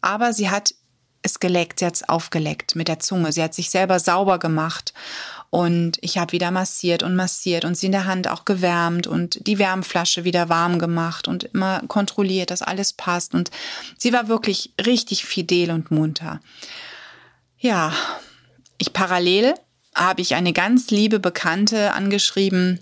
Aber 0.00 0.32
sie 0.32 0.50
hat 0.50 0.74
es 1.24 1.40
geleckt, 1.40 1.80
sie 1.80 1.86
hat 1.86 1.94
es 1.94 2.08
aufgeleckt 2.08 2.76
mit 2.76 2.86
der 2.86 3.00
Zunge. 3.00 3.32
Sie 3.32 3.42
hat 3.42 3.54
sich 3.54 3.70
selber 3.70 3.98
sauber 3.98 4.38
gemacht. 4.38 4.92
Und 5.50 5.98
ich 6.00 6.18
habe 6.18 6.32
wieder 6.32 6.50
massiert 6.50 7.02
und 7.02 7.14
massiert 7.14 7.64
und 7.64 7.76
sie 7.76 7.86
in 7.86 7.92
der 7.92 8.06
Hand 8.06 8.28
auch 8.28 8.44
gewärmt 8.44 9.06
und 9.06 9.46
die 9.46 9.58
Wärmflasche 9.58 10.24
wieder 10.24 10.48
warm 10.48 10.78
gemacht 10.78 11.28
und 11.28 11.44
immer 11.44 11.80
kontrolliert, 11.86 12.50
dass 12.50 12.60
alles 12.60 12.92
passt. 12.92 13.34
Und 13.34 13.50
sie 13.96 14.12
war 14.12 14.28
wirklich 14.28 14.72
richtig 14.84 15.24
fidel 15.24 15.70
und 15.70 15.90
munter. 15.90 16.40
Ja, 17.58 17.92
ich 18.78 18.92
parallel 18.92 19.54
habe 19.94 20.22
ich 20.22 20.34
eine 20.34 20.52
ganz 20.52 20.90
liebe 20.90 21.20
Bekannte 21.20 21.92
angeschrieben, 21.92 22.80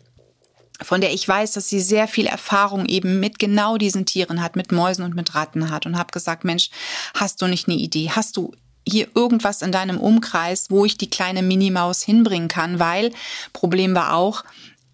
von 0.84 1.00
der 1.00 1.12
ich 1.12 1.26
weiß, 1.26 1.52
dass 1.52 1.68
sie 1.68 1.80
sehr 1.80 2.08
viel 2.08 2.26
Erfahrung 2.26 2.86
eben 2.86 3.20
mit 3.20 3.38
genau 3.38 3.76
diesen 3.76 4.06
Tieren 4.06 4.42
hat, 4.42 4.56
mit 4.56 4.72
Mäusen 4.72 5.04
und 5.04 5.14
mit 5.14 5.34
Ratten 5.34 5.70
hat 5.70 5.86
und 5.86 5.98
habe 5.98 6.12
gesagt, 6.12 6.44
Mensch, 6.44 6.70
hast 7.14 7.42
du 7.42 7.46
nicht 7.46 7.68
eine 7.68 7.76
Idee? 7.76 8.10
Hast 8.10 8.36
du 8.36 8.52
hier 8.86 9.08
irgendwas 9.14 9.62
in 9.62 9.72
deinem 9.72 10.00
Umkreis, 10.00 10.70
wo 10.70 10.84
ich 10.84 10.98
die 10.98 11.10
kleine 11.10 11.42
Minimaus 11.42 12.02
hinbringen 12.02 12.48
kann? 12.48 12.78
Weil 12.78 13.12
Problem 13.52 13.94
war 13.94 14.14
auch, 14.14 14.44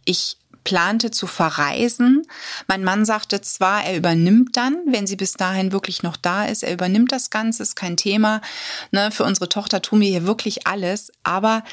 ich 0.04 0.36
plante 0.68 1.10
zu 1.10 1.26
verreisen. 1.26 2.26
Mein 2.66 2.84
Mann 2.84 3.06
sagte 3.06 3.40
zwar, 3.40 3.84
er 3.84 3.96
übernimmt 3.96 4.54
dann, 4.54 4.76
wenn 4.86 5.06
sie 5.06 5.16
bis 5.16 5.32
dahin 5.32 5.72
wirklich 5.72 6.02
noch 6.02 6.18
da 6.18 6.44
ist, 6.44 6.62
er 6.62 6.74
übernimmt 6.74 7.10
das 7.10 7.30
Ganze, 7.30 7.62
ist 7.62 7.74
kein 7.74 7.96
Thema. 7.96 8.42
Ne, 8.90 9.10
für 9.10 9.24
unsere 9.24 9.48
Tochter 9.48 9.80
tun 9.80 10.00
wir 10.00 10.08
hier 10.08 10.26
wirklich 10.26 10.66
alles, 10.66 11.10
aber 11.22 11.64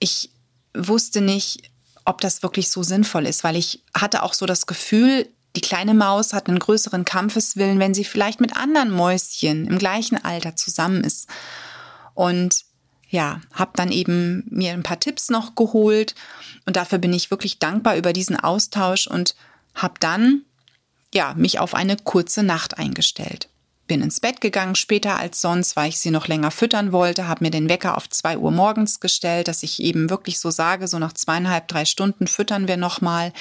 ich 0.00 0.30
wusste 0.74 1.20
nicht, 1.20 1.69
ob 2.04 2.20
das 2.20 2.42
wirklich 2.42 2.70
so 2.70 2.82
sinnvoll 2.82 3.26
ist, 3.26 3.44
weil 3.44 3.56
ich 3.56 3.82
hatte 3.94 4.22
auch 4.22 4.34
so 4.34 4.46
das 4.46 4.66
Gefühl, 4.66 5.28
die 5.56 5.60
kleine 5.60 5.94
Maus 5.94 6.32
hat 6.32 6.48
einen 6.48 6.58
größeren 6.58 7.04
Kampfeswillen, 7.04 7.78
wenn 7.78 7.94
sie 7.94 8.04
vielleicht 8.04 8.40
mit 8.40 8.56
anderen 8.56 8.90
Mäuschen 8.90 9.66
im 9.66 9.78
gleichen 9.78 10.24
Alter 10.24 10.56
zusammen 10.56 11.02
ist. 11.02 11.28
Und 12.14 12.64
ja, 13.10 13.40
habe 13.52 13.72
dann 13.74 13.90
eben 13.90 14.44
mir 14.48 14.72
ein 14.72 14.84
paar 14.84 15.00
Tipps 15.00 15.30
noch 15.30 15.56
geholt 15.56 16.14
und 16.64 16.76
dafür 16.76 16.98
bin 16.98 17.12
ich 17.12 17.30
wirklich 17.30 17.58
dankbar 17.58 17.96
über 17.96 18.12
diesen 18.12 18.38
Austausch 18.38 19.08
und 19.08 19.34
habe 19.74 19.94
dann 19.98 20.42
ja 21.12 21.34
mich 21.34 21.58
auf 21.58 21.74
eine 21.74 21.96
kurze 21.96 22.44
Nacht 22.44 22.78
eingestellt. 22.78 23.49
Bin 23.90 24.02
ins 24.02 24.20
Bett 24.20 24.40
gegangen 24.40 24.76
später 24.76 25.16
als 25.16 25.40
sonst, 25.40 25.74
weil 25.74 25.88
ich 25.88 25.98
sie 25.98 26.12
noch 26.12 26.28
länger 26.28 26.52
füttern 26.52 26.92
wollte, 26.92 27.26
habe 27.26 27.42
mir 27.42 27.50
den 27.50 27.68
Wecker 27.68 27.96
auf 27.96 28.08
zwei 28.08 28.38
Uhr 28.38 28.52
morgens 28.52 29.00
gestellt, 29.00 29.48
dass 29.48 29.64
ich 29.64 29.82
eben 29.82 30.10
wirklich 30.10 30.38
so 30.38 30.52
sage, 30.52 30.86
so 30.86 31.00
nach 31.00 31.12
zweieinhalb, 31.12 31.66
drei 31.66 31.84
Stunden 31.84 32.28
füttern 32.28 32.68
wir 32.68 32.76
nochmal. 32.76 33.32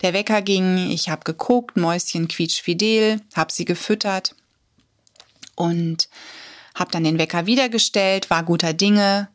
Der 0.00 0.14
Wecker 0.14 0.40
ging, 0.40 0.90
ich 0.90 1.10
habe 1.10 1.24
geguckt, 1.24 1.76
Mäuschen 1.76 2.26
quietschfidel, 2.26 3.20
habe 3.34 3.52
sie 3.52 3.66
gefüttert 3.66 4.34
und 5.56 6.08
habe 6.74 6.90
dann 6.90 7.04
den 7.04 7.18
Wecker 7.18 7.44
wieder 7.44 7.68
gestellt, 7.68 8.30
war 8.30 8.44
guter 8.44 8.72
Dinge 8.72 9.28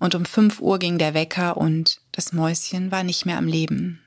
und 0.00 0.16
um 0.16 0.24
5 0.24 0.60
Uhr 0.60 0.80
ging 0.80 0.98
der 0.98 1.14
Wecker 1.14 1.56
und 1.56 2.00
das 2.10 2.32
Mäuschen 2.32 2.90
war 2.90 3.04
nicht 3.04 3.26
mehr 3.26 3.38
am 3.38 3.46
Leben. 3.46 4.00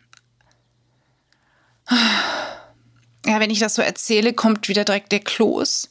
Ja, 3.25 3.39
wenn 3.39 3.49
ich 3.49 3.59
das 3.59 3.75
so 3.75 3.81
erzähle, 3.81 4.33
kommt 4.33 4.67
wieder 4.67 4.83
direkt 4.83 5.11
der 5.11 5.21
Kloß. 5.21 5.89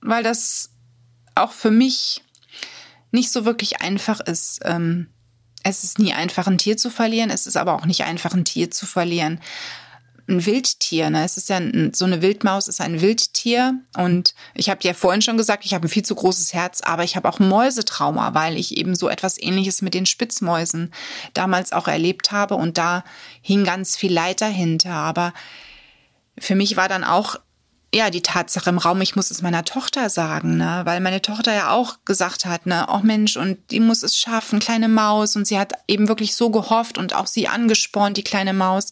Weil 0.00 0.22
das 0.22 0.70
auch 1.34 1.52
für 1.52 1.70
mich 1.70 2.22
nicht 3.10 3.30
so 3.30 3.44
wirklich 3.44 3.80
einfach 3.80 4.20
ist. 4.20 4.60
Ähm, 4.64 5.08
es 5.62 5.84
ist 5.84 5.98
nie 5.98 6.12
einfach, 6.12 6.46
ein 6.46 6.58
Tier 6.58 6.76
zu 6.76 6.90
verlieren. 6.90 7.30
Es 7.30 7.46
ist 7.46 7.56
aber 7.56 7.74
auch 7.74 7.86
nicht 7.86 8.04
einfach, 8.04 8.34
ein 8.34 8.44
Tier 8.44 8.70
zu 8.70 8.86
verlieren 8.86 9.40
ein 10.28 10.46
Wildtier. 10.46 11.10
Ne? 11.10 11.24
Es 11.24 11.36
ist 11.36 11.48
ja 11.48 11.56
ein, 11.56 11.92
so 11.94 12.04
eine 12.04 12.22
Wildmaus 12.22 12.68
ist 12.68 12.80
ein 12.80 13.00
Wildtier 13.00 13.74
und 13.96 14.34
ich 14.54 14.70
habe 14.70 14.80
ja 14.82 14.94
vorhin 14.94 15.22
schon 15.22 15.36
gesagt, 15.36 15.64
ich 15.64 15.74
habe 15.74 15.86
ein 15.86 15.90
viel 15.90 16.04
zu 16.04 16.14
großes 16.14 16.54
Herz, 16.54 16.80
aber 16.80 17.04
ich 17.04 17.16
habe 17.16 17.28
auch 17.28 17.38
Mäusetrauma, 17.38 18.34
weil 18.34 18.56
ich 18.56 18.76
eben 18.76 18.94
so 18.94 19.08
etwas 19.08 19.40
Ähnliches 19.40 19.82
mit 19.82 19.94
den 19.94 20.06
Spitzmäusen 20.06 20.92
damals 21.34 21.72
auch 21.72 21.88
erlebt 21.88 22.32
habe 22.32 22.54
und 22.54 22.78
da 22.78 23.04
hing 23.42 23.64
ganz 23.64 23.96
viel 23.96 24.12
Leid 24.12 24.40
dahinter. 24.40 24.92
Aber 24.92 25.34
für 26.38 26.54
mich 26.54 26.76
war 26.76 26.88
dann 26.88 27.04
auch 27.04 27.36
ja, 27.94 28.10
die 28.10 28.22
Tatsache 28.22 28.70
im 28.70 28.78
Raum, 28.78 29.00
ich 29.02 29.14
muss 29.14 29.30
es 29.30 29.40
meiner 29.40 29.64
Tochter 29.64 30.10
sagen, 30.10 30.56
ne, 30.56 30.80
weil 30.84 30.98
meine 30.98 31.22
Tochter 31.22 31.54
ja 31.54 31.70
auch 31.70 31.98
gesagt 32.04 32.44
hat, 32.44 32.66
ne, 32.66 32.88
oh 32.90 33.00
Mensch, 33.04 33.36
und 33.36 33.70
die 33.70 33.78
muss 33.78 34.02
es 34.02 34.18
schaffen, 34.18 34.58
kleine 34.58 34.88
Maus, 34.88 35.36
und 35.36 35.46
sie 35.46 35.58
hat 35.58 35.74
eben 35.86 36.08
wirklich 36.08 36.34
so 36.34 36.50
gehofft 36.50 36.98
und 36.98 37.14
auch 37.14 37.28
sie 37.28 37.46
angespornt, 37.46 38.16
die 38.16 38.24
kleine 38.24 38.52
Maus. 38.52 38.90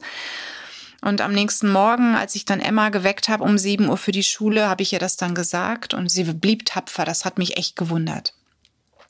Und 1.03 1.21
am 1.21 1.33
nächsten 1.33 1.71
Morgen, 1.71 2.15
als 2.15 2.37
ich 2.37 2.45
dann 2.45 2.61
Emma 2.61 2.89
geweckt 2.91 3.29
habe 3.29 3.43
um 3.43 3.59
7 3.59 3.89
Uhr 3.89 3.97
für 3.97 4.13
die 4.13 4.23
Schule, 4.23 4.69
habe 4.69 4.83
ich 4.83 4.93
ihr 4.93 5.01
das 5.01 5.17
dann 5.17 5.35
gesagt 5.35 5.95
und 5.95 6.09
sie 6.09 6.23
blieb 6.23 6.65
tapfer. 6.65 7.05
Das 7.05 7.25
hat 7.25 7.39
mich 7.39 7.57
echt 7.57 7.75
gewundert. 7.75 8.35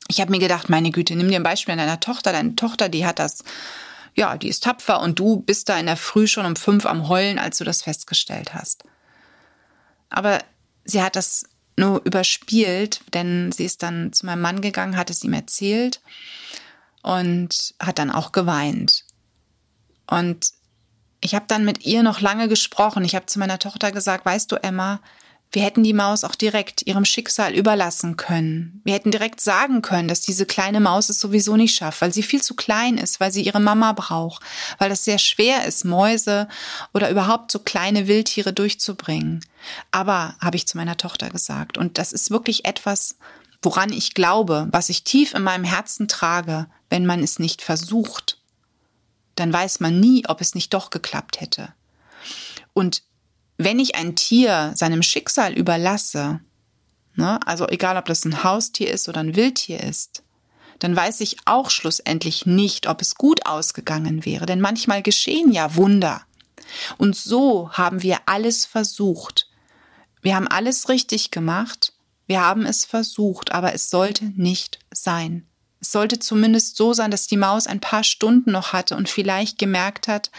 Ich 0.08 0.18
habe 0.20 0.30
mir 0.30 0.38
gedacht, 0.38 0.70
meine 0.70 0.90
Güte, 0.90 1.14
nimm 1.14 1.28
dir 1.28 1.36
ein 1.36 1.42
Beispiel 1.42 1.72
an 1.72 1.78
deiner 1.78 2.00
Tochter. 2.00 2.32
Deine 2.32 2.56
Tochter, 2.56 2.88
die 2.88 3.04
hat 3.04 3.18
das, 3.18 3.44
ja, 4.14 4.38
die 4.38 4.48
ist 4.48 4.64
tapfer 4.64 5.00
und 5.00 5.18
du 5.18 5.40
bist 5.40 5.68
da 5.68 5.78
in 5.78 5.84
der 5.84 5.98
Früh 5.98 6.26
schon 6.26 6.46
um 6.46 6.56
fünf 6.56 6.86
am 6.86 7.08
Heulen, 7.08 7.38
als 7.38 7.58
du 7.58 7.64
das 7.64 7.82
festgestellt 7.82 8.54
hast. 8.54 8.84
Aber 10.08 10.38
sie 10.84 11.02
hat 11.02 11.14
das 11.14 11.44
nur 11.76 12.00
überspielt, 12.04 13.02
denn 13.12 13.52
sie 13.52 13.66
ist 13.66 13.82
dann 13.82 14.14
zu 14.14 14.24
meinem 14.24 14.40
Mann 14.40 14.62
gegangen, 14.62 14.96
hat 14.96 15.10
es 15.10 15.24
ihm 15.24 15.34
erzählt 15.34 16.00
und 17.02 17.74
hat 17.78 17.98
dann 17.98 18.10
auch 18.10 18.32
geweint. 18.32 19.04
Und 20.06 20.52
ich 21.22 21.34
habe 21.34 21.44
dann 21.48 21.64
mit 21.64 21.86
ihr 21.86 22.02
noch 22.02 22.20
lange 22.20 22.48
gesprochen. 22.48 23.04
Ich 23.04 23.14
habe 23.14 23.26
zu 23.26 23.38
meiner 23.38 23.58
Tochter 23.58 23.92
gesagt, 23.92 24.26
weißt 24.26 24.50
du, 24.50 24.56
Emma, 24.56 25.00
wir 25.52 25.62
hätten 25.62 25.84
die 25.84 25.92
Maus 25.92 26.24
auch 26.24 26.34
direkt 26.34 26.82
ihrem 26.86 27.04
Schicksal 27.04 27.54
überlassen 27.54 28.16
können. 28.16 28.80
Wir 28.84 28.94
hätten 28.94 29.10
direkt 29.10 29.40
sagen 29.40 29.82
können, 29.82 30.08
dass 30.08 30.22
diese 30.22 30.46
kleine 30.46 30.80
Maus 30.80 31.10
es 31.10 31.20
sowieso 31.20 31.56
nicht 31.56 31.76
schafft, 31.76 32.00
weil 32.00 32.12
sie 32.12 32.22
viel 32.22 32.42
zu 32.42 32.54
klein 32.54 32.98
ist, 32.98 33.20
weil 33.20 33.30
sie 33.30 33.42
ihre 33.42 33.60
Mama 33.60 33.92
braucht, 33.92 34.42
weil 34.78 34.90
es 34.90 35.04
sehr 35.04 35.18
schwer 35.18 35.64
ist, 35.64 35.84
Mäuse 35.84 36.48
oder 36.92 37.10
überhaupt 37.10 37.52
so 37.52 37.60
kleine 37.60 38.08
Wildtiere 38.08 38.52
durchzubringen. 38.52 39.44
Aber, 39.90 40.34
habe 40.40 40.56
ich 40.56 40.66
zu 40.66 40.76
meiner 40.76 40.96
Tochter 40.96 41.30
gesagt, 41.30 41.78
und 41.78 41.98
das 41.98 42.12
ist 42.12 42.30
wirklich 42.30 42.64
etwas, 42.64 43.16
woran 43.60 43.92
ich 43.92 44.14
glaube, 44.14 44.68
was 44.72 44.88
ich 44.88 45.04
tief 45.04 45.34
in 45.34 45.42
meinem 45.42 45.64
Herzen 45.64 46.08
trage, 46.08 46.66
wenn 46.88 47.06
man 47.06 47.22
es 47.22 47.38
nicht 47.38 47.62
versucht 47.62 48.38
dann 49.34 49.52
weiß 49.52 49.80
man 49.80 50.00
nie, 50.00 50.24
ob 50.28 50.40
es 50.40 50.54
nicht 50.54 50.74
doch 50.74 50.90
geklappt 50.90 51.40
hätte. 51.40 51.72
Und 52.72 53.02
wenn 53.58 53.78
ich 53.78 53.94
ein 53.94 54.16
Tier 54.16 54.72
seinem 54.74 55.02
Schicksal 55.02 55.52
überlasse, 55.52 56.40
ne, 57.14 57.38
also 57.46 57.68
egal 57.68 57.96
ob 57.96 58.06
das 58.06 58.24
ein 58.24 58.44
Haustier 58.44 58.90
ist 58.90 59.08
oder 59.08 59.20
ein 59.20 59.36
Wildtier 59.36 59.80
ist, 59.80 60.22
dann 60.78 60.96
weiß 60.96 61.20
ich 61.20 61.36
auch 61.44 61.70
schlussendlich 61.70 62.44
nicht, 62.44 62.88
ob 62.88 63.00
es 63.02 63.14
gut 63.14 63.46
ausgegangen 63.46 64.24
wäre, 64.24 64.46
denn 64.46 64.60
manchmal 64.60 65.02
geschehen 65.02 65.52
ja 65.52 65.76
Wunder. 65.76 66.22
Und 66.98 67.14
so 67.14 67.70
haben 67.72 68.02
wir 68.02 68.18
alles 68.26 68.66
versucht. 68.66 69.48
Wir 70.22 70.34
haben 70.34 70.48
alles 70.48 70.88
richtig 70.88 71.30
gemacht, 71.30 71.92
wir 72.26 72.40
haben 72.40 72.66
es 72.66 72.84
versucht, 72.84 73.52
aber 73.52 73.74
es 73.74 73.90
sollte 73.90 74.24
nicht 74.36 74.78
sein. 74.92 75.46
Es 75.82 75.90
sollte 75.90 76.20
zumindest 76.20 76.76
so 76.76 76.92
sein, 76.92 77.10
dass 77.10 77.26
die 77.26 77.36
Maus 77.36 77.66
ein 77.66 77.80
paar 77.80 78.04
Stunden 78.04 78.52
noch 78.52 78.72
hatte 78.72 78.96
und 78.96 79.08
vielleicht 79.08 79.58
gemerkt 79.58 80.06
hat, 80.06 80.30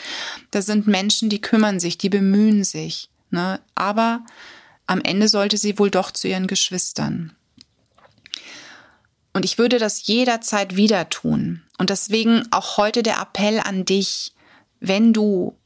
da 0.51 0.61
sind 0.61 0.87
Menschen, 0.87 1.27
die 1.27 1.41
kümmern 1.41 1.81
sich, 1.81 1.97
die 1.97 2.09
bemühen 2.09 2.63
sich. 2.63 3.09
Ne? 3.29 3.59
Aber 3.75 4.25
am 4.87 5.01
Ende 5.01 5.27
sollte 5.27 5.57
sie 5.57 5.77
wohl 5.77 5.91
doch 5.91 6.11
zu 6.11 6.29
ihren 6.29 6.47
Geschwistern. 6.47 7.35
Und 9.33 9.43
ich 9.43 9.57
würde 9.57 9.79
das 9.79 10.07
jederzeit 10.07 10.77
wieder 10.77 11.09
tun. 11.09 11.61
Und 11.77 11.89
deswegen 11.89 12.47
auch 12.51 12.77
heute 12.77 13.03
der 13.03 13.19
Appell 13.19 13.59
an 13.59 13.83
dich, 13.83 14.31
wenn 14.79 15.11
du 15.11 15.57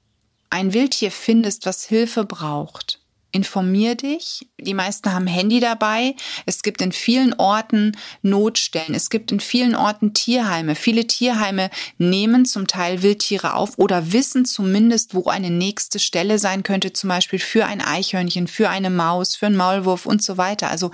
ein 0.49 0.73
Wildtier 0.73 1.11
findest, 1.11 1.67
was 1.67 1.83
Hilfe 1.83 2.23
braucht, 2.23 2.99
informier 3.37 3.95
dich. 3.95 4.47
Die 4.59 4.73
meisten 4.73 5.13
haben 5.13 5.27
Handy 5.27 5.59
dabei. 5.59 6.15
Es 6.45 6.63
gibt 6.63 6.81
in 6.81 6.91
vielen 6.91 7.33
Orten 7.35 7.95
Notstellen. 8.23 8.95
Es 8.95 9.09
gibt 9.09 9.31
in 9.31 9.39
vielen 9.39 9.75
Orten 9.75 10.13
Tierheime. 10.13 10.75
Viele 10.75 11.05
Tierheime 11.05 11.69
nehmen 11.99 12.45
zum 12.45 12.67
Teil 12.67 13.03
Wildtiere 13.03 13.53
auf 13.53 13.77
oder 13.77 14.11
wissen 14.11 14.43
zumindest, 14.43 15.13
wo 15.13 15.29
eine 15.29 15.51
nächste 15.51 15.99
Stelle 15.99 16.39
sein 16.39 16.63
könnte, 16.63 16.93
zum 16.93 17.09
Beispiel 17.09 17.39
für 17.39 17.65
ein 17.65 17.79
Eichhörnchen, 17.79 18.47
für 18.47 18.69
eine 18.69 18.89
Maus, 18.89 19.35
für 19.35 19.45
einen 19.45 19.55
Maulwurf 19.55 20.07
und 20.07 20.23
so 20.23 20.37
weiter. 20.37 20.69
Also 20.69 20.91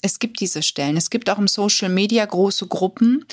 es 0.00 0.20
gibt 0.20 0.40
diese 0.40 0.62
Stellen. 0.62 0.96
Es 0.96 1.10
gibt 1.10 1.28
auch 1.28 1.38
im 1.38 1.48
Social 1.48 1.88
Media 1.88 2.24
große 2.24 2.68
Gruppen, 2.68 3.26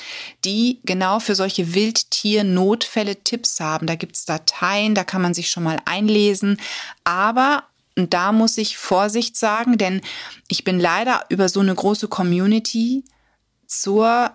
die 0.43 0.79
genau 0.83 1.19
für 1.19 1.35
solche 1.35 1.75
Wildtier-Notfälle 1.75 3.23
Tipps 3.23 3.59
haben. 3.59 3.85
Da 3.85 3.95
gibt 3.95 4.15
es 4.15 4.25
Dateien, 4.25 4.95
da 4.95 5.03
kann 5.03 5.21
man 5.21 5.35
sich 5.35 5.51
schon 5.51 5.63
mal 5.63 5.77
einlesen. 5.85 6.59
Aber 7.03 7.63
Und 7.98 8.13
da 8.13 8.32
muss 8.32 8.58
ich 8.58 8.77
Vorsicht 8.77 9.36
sagen, 9.36 9.77
denn 9.77 10.01
ich 10.48 10.63
bin 10.63 10.80
leider 10.80 11.25
über 11.30 11.50
so 11.50 11.60
eine 11.60 11.74
große 11.74 12.08
Community 12.08 13.04
zur, 13.66 14.32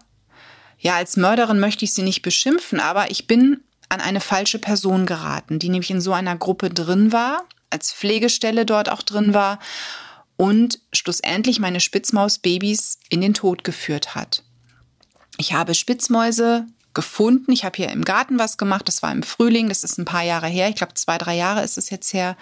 ja, 0.78 0.96
als 0.96 1.16
Mörderin 1.16 1.60
möchte 1.60 1.84
ich 1.84 1.94
sie 1.94 2.02
nicht 2.02 2.22
beschimpfen, 2.22 2.80
aber 2.80 3.10
ich 3.10 3.26
bin 3.26 3.62
an 3.88 4.00
eine 4.00 4.20
falsche 4.20 4.58
Person 4.58 5.06
geraten, 5.06 5.58
die 5.58 5.68
nämlich 5.68 5.90
in 5.90 6.00
so 6.00 6.12
einer 6.12 6.36
Gruppe 6.36 6.70
drin 6.70 7.12
war, 7.12 7.44
als 7.70 7.92
Pflegestelle 7.92 8.66
dort 8.66 8.90
auch 8.90 9.02
drin 9.02 9.32
war 9.32 9.60
und 10.36 10.80
schlussendlich 10.92 11.60
meine 11.60 11.78
Spitzmausbabys 11.78 12.98
in 13.10 13.20
den 13.20 13.32
Tod 13.32 13.64
geführt 13.64 14.16
hat. 14.16 14.42
Ich 15.38 15.52
habe 15.52 15.74
Spitzmäuse 15.74 16.66
gefunden. 16.94 17.52
Ich 17.52 17.64
habe 17.64 17.76
hier 17.76 17.90
im 17.90 18.04
Garten 18.04 18.38
was 18.38 18.58
gemacht. 18.58 18.88
Das 18.88 19.02
war 19.02 19.12
im 19.12 19.22
Frühling. 19.22 19.68
Das 19.68 19.84
ist 19.84 19.98
ein 19.98 20.04
paar 20.04 20.22
Jahre 20.22 20.48
her. 20.48 20.68
Ich 20.68 20.76
glaube, 20.76 20.94
zwei, 20.94 21.16
drei 21.16 21.36
Jahre 21.36 21.62
ist 21.62 21.78
es 21.78 21.90
jetzt 21.90 22.12
her. 22.12 22.36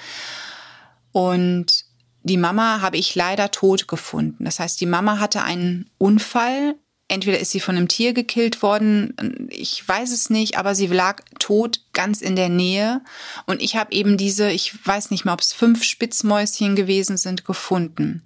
Und 1.13 1.85
die 2.23 2.37
Mama 2.37 2.81
habe 2.81 2.97
ich 2.97 3.15
leider 3.15 3.51
tot 3.51 3.89
gefunden. 3.89 4.45
Das 4.45 4.59
heißt, 4.59 4.81
die 4.81 4.87
Mama 4.87 5.19
hatte 5.19 5.43
einen 5.43 5.91
Unfall. 5.99 6.77
Entweder 7.09 7.41
ist 7.41 7.51
sie 7.51 7.61
von 7.61 7.77
einem 7.77 7.89
Tier 7.89 8.13
gekillt 8.13 8.63
worden, 8.63 9.49
ich 9.51 9.87
weiß 9.87 10.13
es 10.13 10.31
nicht, 10.31 10.59
aber 10.59 10.77
sie 10.77 10.87
lag 10.87 11.23
tot 11.41 11.81
ganz 11.93 12.21
in 12.21 12.37
der 12.37 12.49
Nähe. 12.49 13.01
Und 13.47 13.61
ich 13.61 13.75
habe 13.75 13.93
eben 13.93 14.17
diese, 14.17 14.49
ich 14.53 14.87
weiß 14.87 15.11
nicht 15.11 15.25
mehr, 15.25 15.35
ob 15.35 15.41
es 15.41 15.53
fünf 15.53 15.83
Spitzmäuschen 15.83 16.77
gewesen 16.77 17.17
sind, 17.17 17.45
gefunden 17.45 18.23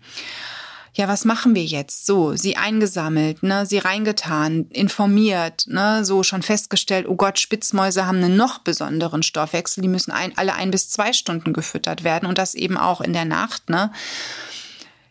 ja, 0.96 1.08
was 1.08 1.24
machen 1.24 1.56
wir 1.56 1.64
jetzt? 1.64 2.06
So, 2.06 2.36
sie 2.36 2.56
eingesammelt, 2.56 3.42
ne, 3.42 3.66
sie 3.66 3.78
reingetan, 3.78 4.66
informiert, 4.70 5.64
ne, 5.66 6.04
so 6.04 6.22
schon 6.22 6.42
festgestellt, 6.42 7.06
oh 7.08 7.16
Gott, 7.16 7.40
Spitzmäuse 7.40 8.06
haben 8.06 8.22
einen 8.22 8.36
noch 8.36 8.60
besonderen 8.60 9.24
Stoffwechsel, 9.24 9.82
die 9.82 9.88
müssen 9.88 10.12
ein, 10.12 10.38
alle 10.38 10.54
ein 10.54 10.70
bis 10.70 10.88
zwei 10.88 11.12
Stunden 11.12 11.52
gefüttert 11.52 12.04
werden 12.04 12.26
und 12.26 12.38
das 12.38 12.54
eben 12.54 12.76
auch 12.76 13.00
in 13.00 13.12
der 13.12 13.24
Nacht, 13.24 13.70
ne. 13.70 13.90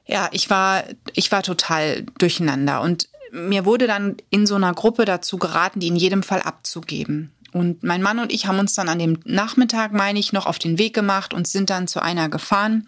Ja, 0.06 0.30
ich 0.32 0.50
war, 0.50 0.84
ich 1.14 1.32
war 1.32 1.44
total 1.44 2.04
durcheinander 2.18 2.82
und 2.82 3.10
mir 3.32 3.66
wurde 3.66 3.88
dann 3.88 4.18
in 4.30 4.46
so 4.46 4.56
einer 4.56 4.74
Gruppe 4.74 5.06
dazu 5.06 5.38
geraten, 5.38 5.80
die 5.80 5.88
in 5.88 5.96
jedem 5.96 6.24
Fall 6.24 6.42
abzugeben. 6.42 7.34
Und 7.52 7.84
mein 7.84 8.02
Mann 8.02 8.20
und 8.20 8.32
ich 8.32 8.48
haben 8.48 8.60
uns 8.60 8.74
dann 8.74 8.90
an 8.90 9.00
dem 9.00 9.20
Nachmittag, 9.26 9.92
meine 9.92 10.20
ich, 10.20 10.34
noch 10.34 10.46
auf 10.46 10.60
den 10.60 10.78
Weg 10.78 10.94
gemacht 10.94 11.34
und 11.34 11.48
sind 11.48 11.70
dann 11.70 11.88
zu 11.88 12.02
einer 12.02 12.30
gefahren 12.30 12.88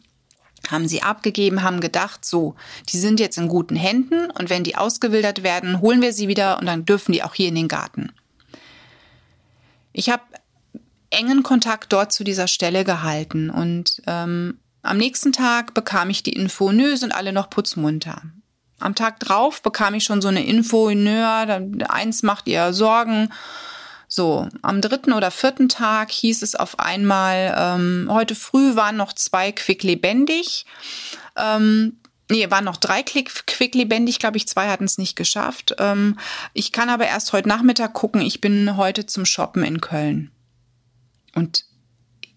haben 0.72 0.88
sie 0.88 1.02
abgegeben, 1.02 1.64
haben 1.64 1.80
gedacht, 1.80 2.26
so, 2.26 2.56
die 2.90 2.98
sind 2.98 3.20
jetzt 3.20 3.38
in 3.38 3.48
guten 3.48 3.76
Händen 3.76 4.30
und 4.32 4.50
wenn 4.50 4.64
die 4.64 4.76
ausgewildert 4.76 5.44
werden, 5.44 5.82
holen 5.82 6.02
wir 6.02 6.14
sie 6.14 6.28
wieder 6.28 6.60
und 6.60 6.66
dann 6.66 6.86
dürfen 6.86 7.12
die 7.12 7.24
auch 7.24 7.34
hier 7.34 7.50
in 7.50 7.56
den 7.56 7.68
Garten. 7.68 8.12
Ich 9.94 10.10
habe 10.10 10.24
engen 11.10 11.44
Kontakt 11.44 11.94
dort 11.94 12.12
zu 12.12 12.24
dieser 12.24 12.48
Stelle 12.48 12.84
gehalten 12.84 13.50
und 13.50 14.02
ähm, 14.08 14.60
am 14.82 14.98
nächsten 14.98 15.32
Tag 15.32 15.74
bekam 15.74 16.10
ich 16.10 16.24
die 16.24 16.34
Info, 16.34 16.72
nö, 16.72 16.96
sind 16.96 17.16
alle 17.16 17.34
noch 17.34 17.50
putzmunter. 17.50 18.22
Am 18.80 18.94
Tag 18.94 19.20
drauf 19.20 19.62
bekam 19.62 19.94
ich 19.94 20.04
schon 20.04 20.22
so 20.22 20.28
eine 20.28 20.46
Info, 20.46 20.92
nö, 20.92 21.24
eins 21.88 22.24
macht 22.24 22.48
ihr 22.48 22.74
Sorgen 22.74 23.30
so, 24.16 24.48
am 24.62 24.82
dritten 24.82 25.14
oder 25.14 25.30
vierten 25.30 25.70
Tag 25.70 26.12
hieß 26.12 26.42
es 26.42 26.56
auf 26.56 26.80
einmal, 26.80 27.54
ähm, 27.58 28.08
heute 28.10 28.34
früh 28.34 28.76
waren 28.76 28.98
noch 28.98 29.14
zwei 29.14 29.52
quicklebendig. 29.52 30.66
Ähm, 31.36 32.00
Nee, 32.28 32.50
waren 32.50 32.66
noch 32.66 32.78
drei 32.78 33.04
quicklebendig, 33.04 34.18
glaube 34.18 34.38
ich, 34.38 34.48
zwei 34.48 34.68
hatten 34.68 34.86
es 34.86 34.98
nicht 34.98 35.16
geschafft. 35.16 35.76
Ähm, 35.78 36.18
ich 36.54 36.72
kann 36.72 36.90
aber 36.90 37.06
erst 37.06 37.34
heute 37.34 37.48
Nachmittag 37.48 37.94
gucken. 37.94 38.22
Ich 38.22 38.42
bin 38.42 38.78
heute 38.78 39.06
zum 39.06 39.26
Shoppen 39.26 39.64
in 39.64 39.80
Köln. 39.80 40.32
Und 41.36 41.66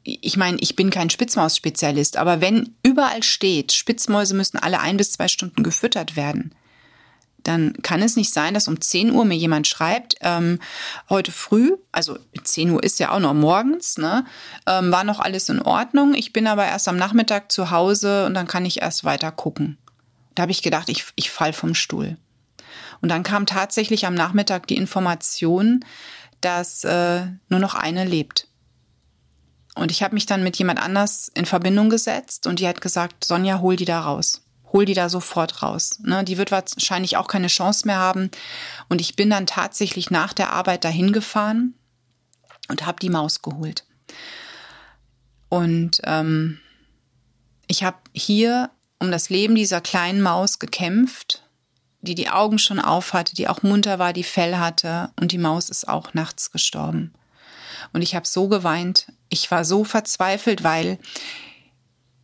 ich 0.02 0.36
meine, 0.36 0.58
ich 0.60 0.76
bin 0.76 0.90
kein 0.90 1.08
Spitzmaus-Spezialist, 1.08 2.18
aber 2.18 2.42
wenn 2.42 2.74
überall 2.82 3.22
steht, 3.22 3.72
Spitzmäuse 3.72 4.34
müssen 4.34 4.58
alle 4.58 4.80
ein 4.80 4.98
bis 4.98 5.12
zwei 5.12 5.28
Stunden 5.28 5.62
gefüttert 5.62 6.16
werden, 6.16 6.54
dann 7.48 7.72
kann 7.82 8.02
es 8.02 8.14
nicht 8.14 8.32
sein, 8.32 8.52
dass 8.52 8.68
um 8.68 8.80
10 8.80 9.10
Uhr 9.10 9.24
mir 9.24 9.36
jemand 9.36 9.66
schreibt, 9.66 10.16
ähm, 10.20 10.58
heute 11.08 11.32
früh, 11.32 11.76
also 11.92 12.18
10 12.42 12.70
Uhr 12.70 12.82
ist 12.82 12.98
ja 12.98 13.10
auch 13.10 13.20
noch 13.20 13.32
morgens, 13.32 13.96
ne, 13.96 14.26
ähm, 14.66 14.92
war 14.92 15.02
noch 15.02 15.18
alles 15.18 15.48
in 15.48 15.62
Ordnung. 15.62 16.14
Ich 16.14 16.34
bin 16.34 16.46
aber 16.46 16.66
erst 16.66 16.88
am 16.88 16.98
Nachmittag 16.98 17.50
zu 17.50 17.70
Hause 17.70 18.26
und 18.26 18.34
dann 18.34 18.46
kann 18.46 18.66
ich 18.66 18.82
erst 18.82 19.04
weiter 19.04 19.32
gucken. 19.32 19.78
Da 20.34 20.42
habe 20.42 20.52
ich 20.52 20.62
gedacht, 20.62 20.90
ich, 20.90 21.06
ich 21.16 21.30
fall 21.30 21.54
vom 21.54 21.74
Stuhl. 21.74 22.18
Und 23.00 23.08
dann 23.08 23.22
kam 23.22 23.46
tatsächlich 23.46 24.06
am 24.06 24.14
Nachmittag 24.14 24.66
die 24.66 24.76
Information, 24.76 25.84
dass 26.42 26.84
äh, 26.84 27.26
nur 27.48 27.60
noch 27.60 27.74
eine 27.74 28.04
lebt. 28.04 28.46
Und 29.74 29.90
ich 29.90 30.02
habe 30.02 30.14
mich 30.14 30.26
dann 30.26 30.42
mit 30.42 30.56
jemand 30.56 30.82
anders 30.82 31.30
in 31.34 31.46
Verbindung 31.46 31.88
gesetzt 31.88 32.46
und 32.46 32.58
die 32.58 32.68
hat 32.68 32.80
gesagt, 32.80 33.24
Sonja, 33.24 33.60
hol 33.60 33.76
die 33.76 33.84
da 33.84 34.00
raus 34.00 34.42
hol 34.72 34.84
die 34.84 34.94
da 34.94 35.08
sofort 35.08 35.62
raus. 35.62 35.98
Ne? 36.02 36.24
Die 36.24 36.38
wird 36.38 36.50
wahrscheinlich 36.50 37.16
auch 37.16 37.28
keine 37.28 37.46
Chance 37.46 37.86
mehr 37.86 37.98
haben. 37.98 38.30
Und 38.88 39.00
ich 39.00 39.16
bin 39.16 39.30
dann 39.30 39.46
tatsächlich 39.46 40.10
nach 40.10 40.32
der 40.32 40.52
Arbeit 40.52 40.84
dahin 40.84 41.12
gefahren 41.12 41.74
und 42.68 42.86
habe 42.86 43.00
die 43.00 43.10
Maus 43.10 43.42
geholt. 43.42 43.84
Und 45.48 46.00
ähm, 46.04 46.58
ich 47.66 47.84
habe 47.84 47.98
hier 48.12 48.70
um 48.98 49.10
das 49.10 49.30
Leben 49.30 49.54
dieser 49.54 49.80
kleinen 49.80 50.20
Maus 50.20 50.58
gekämpft, 50.58 51.44
die 52.00 52.14
die 52.14 52.28
Augen 52.28 52.58
schon 52.58 52.80
auf 52.80 53.12
hatte, 53.12 53.34
die 53.34 53.48
auch 53.48 53.62
munter 53.62 53.98
war, 53.98 54.12
die 54.12 54.24
Fell 54.24 54.56
hatte 54.56 55.10
und 55.20 55.32
die 55.32 55.38
Maus 55.38 55.68
ist 55.68 55.88
auch 55.88 56.14
nachts 56.14 56.50
gestorben. 56.50 57.12
Und 57.92 58.02
ich 58.02 58.14
habe 58.14 58.26
so 58.26 58.48
geweint, 58.48 59.12
ich 59.28 59.50
war 59.50 59.64
so 59.64 59.84
verzweifelt, 59.84 60.62
weil 60.62 60.98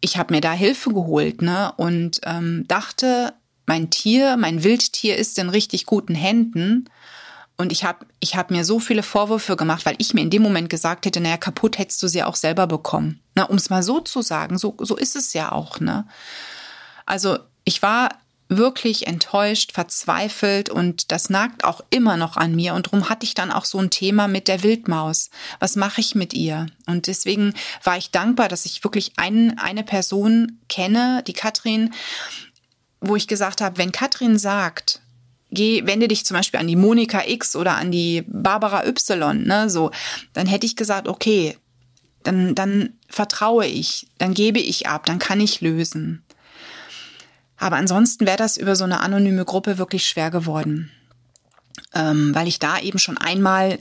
ich 0.05 0.19
habe 0.19 0.35
mir 0.35 0.43
da 0.43 0.53
Hilfe 0.53 0.93
geholt 0.93 1.41
ne? 1.41 1.73
und 1.79 2.21
ähm, 2.25 2.67
dachte, 2.69 3.33
mein 3.65 3.89
Tier, 3.89 4.37
mein 4.37 4.63
Wildtier 4.63 5.17
ist 5.17 5.39
in 5.39 5.49
richtig 5.49 5.87
guten 5.87 6.15
Händen. 6.15 6.91
Und 7.57 7.73
ich 7.73 7.85
habe 7.85 8.05
ich 8.21 8.37
hab 8.37 8.51
mir 8.51 8.67
so 8.67 8.81
viele 8.81 9.03
Vorwürfe 9.03 9.57
gemacht, 9.57 9.87
weil 9.87 9.95
ich 9.97 10.13
mir 10.13 10.21
in 10.21 10.29
dem 10.29 10.43
Moment 10.43 10.69
gesagt 10.69 11.07
hätte, 11.07 11.21
naja, 11.21 11.39
kaputt 11.39 11.79
hättest 11.79 12.03
du 12.03 12.09
sie 12.09 12.23
auch 12.23 12.37
selber 12.37 12.67
bekommen. 12.67 13.21
Na, 13.35 13.45
um 13.45 13.57
es 13.57 13.71
mal 13.71 13.83
so 13.83 14.01
zu 14.01 14.21
sagen, 14.21 14.59
so, 14.59 14.77
so 14.79 14.95
ist 14.95 15.17
es 15.17 15.33
ja 15.33 15.53
auch. 15.53 15.81
Ne? 15.81 16.07
Also 17.07 17.39
ich 17.65 17.81
war 17.81 18.11
wirklich 18.49 19.07
enttäuscht, 19.07 19.73
verzweifelt 19.73 20.69
und 20.69 21.11
das 21.13 21.31
nagt 21.31 21.65
auch 21.65 21.81
immer 21.91 22.17
noch 22.17 22.37
an 22.37 22.55
mir. 22.55 22.75
Und 22.75 22.87
darum 22.87 23.09
hatte 23.09 23.25
ich 23.25 23.35
dann 23.35 23.51
auch 23.51 23.65
so 23.65 23.79
ein 23.79 23.91
Thema 23.91 24.29
mit 24.29 24.49
der 24.49 24.63
Wildmaus. 24.63 25.31
Was 25.61 25.77
mache 25.77 26.01
ich 26.01 26.15
mit 26.15 26.35
ihr? 26.35 26.67
Und 26.87 27.07
deswegen 27.07 27.55
war 27.83 27.97
ich 27.97 28.11
dankbar, 28.11 28.49
dass 28.49 28.67
ich 28.67 28.85
wirklich 28.85 29.13
ein, 29.17 29.59
eine 29.59 29.83
Person 29.83 30.59
kenne, 30.69 31.23
die 31.27 31.33
Katrin, 31.33 31.95
wo 33.01 33.17
ich 33.17 33.29
gesagt 33.29 33.61
habe, 33.61 33.79
wenn 33.79 33.93
Katrin 33.93 34.39
sagt, 34.39 35.01
geh, 35.51 35.87
wende 35.87 36.09
dich 36.09 36.27
zum 36.27 36.37
Beispiel 36.37 36.61
an 36.61 36.67
die 36.67 36.77
Monika 36.77 37.23
X 37.27 37.57
oder 37.57 37.77
an 37.77 37.91
die 37.91 38.25
Barbara 38.27 38.87
Y, 38.87 39.45
ne, 39.47 39.71
so, 39.71 39.91
dann 40.33 40.47
hätte 40.47 40.67
ich 40.67 40.77
gesagt, 40.77 41.09
okay, 41.09 41.57
dann, 42.25 42.55
dann 42.55 42.95
vertraue 43.09 43.67
ich, 43.67 44.09
dann 44.19 44.35
gebe 44.35 44.59
ich 44.59 44.89
ab, 44.89 45.07
dann 45.07 45.19
kann 45.19 45.41
ich 45.41 45.61
lösen. 45.61 46.24
Aber 47.65 47.77
ansonsten 47.77 48.27
wäre 48.27 48.37
das 48.37 48.59
über 48.59 48.77
so 48.77 48.85
eine 48.85 49.01
anonyme 49.01 49.47
Gruppe 49.47 49.79
wirklich 49.79 50.07
schwer 50.07 50.31
geworden, 50.31 50.91
ähm, 51.95 52.35
weil 52.35 52.47
ich 52.47 52.59
da 52.59 52.79
eben 52.79 52.99
schon 52.99 53.17
einmal 53.17 53.79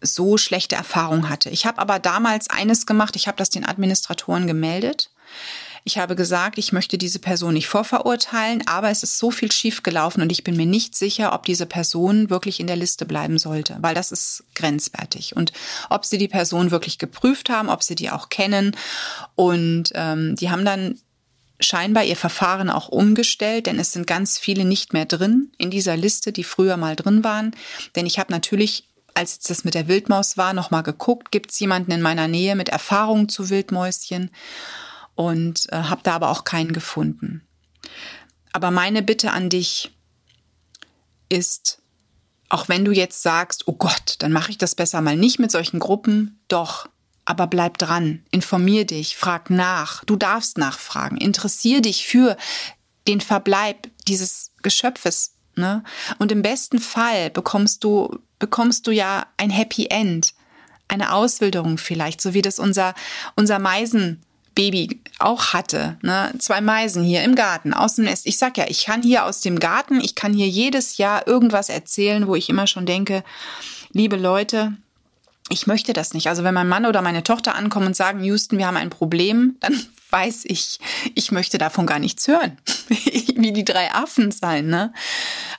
so 0.00 0.36
schlechte 0.36 0.76
Erfahrungen 0.76 1.28
hatte. 1.28 1.50
Ich 1.50 1.66
habe 1.66 1.80
aber 1.80 1.98
damals 1.98 2.48
eines 2.48 2.86
gemacht, 2.86 3.16
ich 3.16 3.26
habe 3.26 3.36
das 3.36 3.50
den 3.50 3.66
Administratoren 3.66 4.46
gemeldet. 4.46 5.10
Ich 5.82 5.98
habe 5.98 6.14
gesagt, 6.14 6.58
ich 6.58 6.72
möchte 6.72 6.96
diese 6.96 7.18
Person 7.18 7.54
nicht 7.54 7.66
vorverurteilen, 7.66 8.64
aber 8.68 8.90
es 8.90 9.02
ist 9.02 9.18
so 9.18 9.32
viel 9.32 9.50
schiefgelaufen 9.50 10.22
und 10.22 10.30
ich 10.30 10.44
bin 10.44 10.56
mir 10.56 10.64
nicht 10.64 10.94
sicher, 10.94 11.32
ob 11.32 11.44
diese 11.44 11.66
Person 11.66 12.30
wirklich 12.30 12.60
in 12.60 12.68
der 12.68 12.76
Liste 12.76 13.04
bleiben 13.04 13.38
sollte, 13.38 13.78
weil 13.80 13.96
das 13.96 14.12
ist 14.12 14.44
grenzwertig. 14.54 15.34
Und 15.34 15.52
ob 15.90 16.04
sie 16.04 16.18
die 16.18 16.28
Person 16.28 16.70
wirklich 16.70 16.98
geprüft 16.98 17.50
haben, 17.50 17.68
ob 17.68 17.82
sie 17.82 17.96
die 17.96 18.10
auch 18.10 18.28
kennen. 18.28 18.76
Und 19.34 19.90
ähm, 19.94 20.36
die 20.36 20.50
haben 20.50 20.64
dann 20.64 21.00
scheinbar 21.60 22.04
ihr 22.04 22.16
Verfahren 22.16 22.70
auch 22.70 22.88
umgestellt, 22.88 23.66
denn 23.66 23.78
es 23.78 23.92
sind 23.92 24.06
ganz 24.06 24.38
viele 24.38 24.64
nicht 24.64 24.92
mehr 24.92 25.06
drin 25.06 25.52
in 25.58 25.70
dieser 25.70 25.96
Liste, 25.96 26.32
die 26.32 26.44
früher 26.44 26.76
mal 26.76 26.96
drin 26.96 27.24
waren. 27.24 27.54
Denn 27.94 28.06
ich 28.06 28.18
habe 28.18 28.32
natürlich, 28.32 28.88
als 29.14 29.38
das 29.38 29.64
mit 29.64 29.74
der 29.74 29.88
Wildmaus 29.88 30.36
war, 30.36 30.52
nochmal 30.52 30.82
geguckt, 30.82 31.30
gibt 31.30 31.52
es 31.52 31.60
jemanden 31.60 31.92
in 31.92 32.02
meiner 32.02 32.28
Nähe 32.28 32.56
mit 32.56 32.68
Erfahrung 32.68 33.28
zu 33.28 33.50
Wildmäuschen 33.50 34.30
und 35.14 35.66
äh, 35.72 35.76
habe 35.76 36.00
da 36.02 36.14
aber 36.14 36.30
auch 36.30 36.44
keinen 36.44 36.72
gefunden. 36.72 37.42
Aber 38.52 38.70
meine 38.70 39.02
Bitte 39.02 39.32
an 39.32 39.48
dich 39.48 39.92
ist, 41.28 41.82
auch 42.48 42.68
wenn 42.68 42.84
du 42.84 42.92
jetzt 42.92 43.22
sagst, 43.22 43.66
oh 43.66 43.72
Gott, 43.72 44.16
dann 44.20 44.32
mache 44.32 44.50
ich 44.50 44.58
das 44.58 44.74
besser 44.74 45.00
mal 45.00 45.16
nicht 45.16 45.38
mit 45.38 45.50
solchen 45.50 45.80
Gruppen, 45.80 46.40
doch 46.48 46.88
aber 47.24 47.46
bleib 47.46 47.78
dran, 47.78 48.22
informier 48.30 48.86
dich, 48.86 49.16
frag 49.16 49.50
nach. 49.50 50.04
Du 50.04 50.16
darfst 50.16 50.58
nachfragen. 50.58 51.16
Interessier 51.16 51.80
dich 51.80 52.06
für 52.06 52.36
den 53.08 53.20
Verbleib 53.20 53.88
dieses 54.06 54.52
Geschöpfes. 54.62 55.34
Ne? 55.56 55.82
Und 56.18 56.32
im 56.32 56.42
besten 56.42 56.78
Fall 56.78 57.30
bekommst 57.30 57.84
du, 57.84 58.18
bekommst 58.38 58.86
du 58.86 58.90
ja 58.90 59.26
ein 59.36 59.50
Happy 59.50 59.86
End, 59.86 60.34
eine 60.88 61.12
Auswilderung 61.12 61.78
vielleicht, 61.78 62.20
so 62.20 62.34
wie 62.34 62.42
das 62.42 62.58
unser, 62.58 62.94
unser 63.36 63.58
Meisen 63.58 64.22
Baby 64.54 65.00
auch 65.18 65.52
hatte. 65.52 65.98
Ne? 66.02 66.32
Zwei 66.38 66.60
Meisen 66.60 67.04
hier 67.04 67.24
im 67.24 67.34
Garten, 67.34 67.74
aus 67.74 67.96
dem 67.96 68.04
Nest. 68.04 68.26
Ich 68.26 68.38
sag 68.38 68.56
ja, 68.56 68.66
ich 68.68 68.84
kann 68.84 69.02
hier 69.02 69.24
aus 69.24 69.40
dem 69.40 69.58
Garten, 69.58 70.00
ich 70.00 70.14
kann 70.14 70.32
hier 70.32 70.48
jedes 70.48 70.96
Jahr 70.96 71.26
irgendwas 71.26 71.68
erzählen, 71.68 72.26
wo 72.26 72.36
ich 72.36 72.48
immer 72.48 72.66
schon 72.66 72.86
denke, 72.86 73.24
liebe 73.92 74.16
Leute, 74.16 74.76
ich 75.50 75.66
möchte 75.66 75.92
das 75.92 76.14
nicht. 76.14 76.28
Also 76.28 76.42
wenn 76.42 76.54
mein 76.54 76.68
Mann 76.68 76.86
oder 76.86 77.02
meine 77.02 77.22
Tochter 77.22 77.54
ankommen 77.54 77.88
und 77.88 77.96
sagen, 77.96 78.24
Houston, 78.24 78.58
wir 78.58 78.66
haben 78.66 78.78
ein 78.78 78.90
Problem, 78.90 79.56
dann 79.60 79.74
weiß 80.10 80.44
ich, 80.44 80.78
ich 81.14 81.32
möchte 81.32 81.58
davon 81.58 81.86
gar 81.86 81.98
nichts 81.98 82.26
hören. 82.28 82.56
Wie 83.36 83.52
die 83.52 83.64
drei 83.64 83.92
Affen 83.92 84.30
sein, 84.30 84.68
ne? 84.68 84.92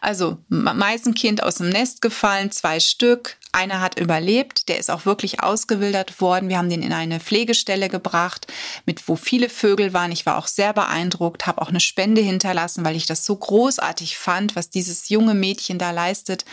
Also 0.02 0.38
Meisenkind 0.48 1.44
aus 1.44 1.56
dem 1.56 1.70
Nest 1.70 2.02
gefallen, 2.02 2.52
zwei 2.52 2.80
Stück. 2.80 3.38
Einer 3.52 3.82
hat 3.82 4.00
überlebt, 4.00 4.70
der 4.70 4.80
ist 4.80 4.90
auch 4.90 5.06
wirklich 5.06 5.44
ausgewildert 5.44 6.22
worden. 6.22 6.50
Wir 6.50 6.58
haben 6.58 6.70
den 6.70 6.84
in 6.84 6.94
eine 6.94 7.20
Pflegestelle 7.20 7.90
gebracht, 7.90 8.48
mit 8.86 9.08
wo 9.08 9.16
viele 9.16 9.50
Vögel 9.50 9.94
waren. 9.94 10.12
Ich 10.12 10.26
war 10.26 10.38
auch 10.38 10.48
sehr 10.48 10.74
beeindruckt, 10.74 11.48
habe 11.48 11.62
auch 11.62 11.70
eine 11.70 11.80
Spende 11.80 12.22
hinterlassen, 12.22 12.86
weil 12.86 12.96
ich 12.96 13.06
das 13.06 13.26
so 13.26 13.36
großartig 13.36 14.18
fand, 14.18 14.56
was 14.56 14.70
dieses 14.70 15.10
junge 15.10 15.34
Mädchen 15.34 15.80
da 15.80 15.92
leistet. 15.92 16.46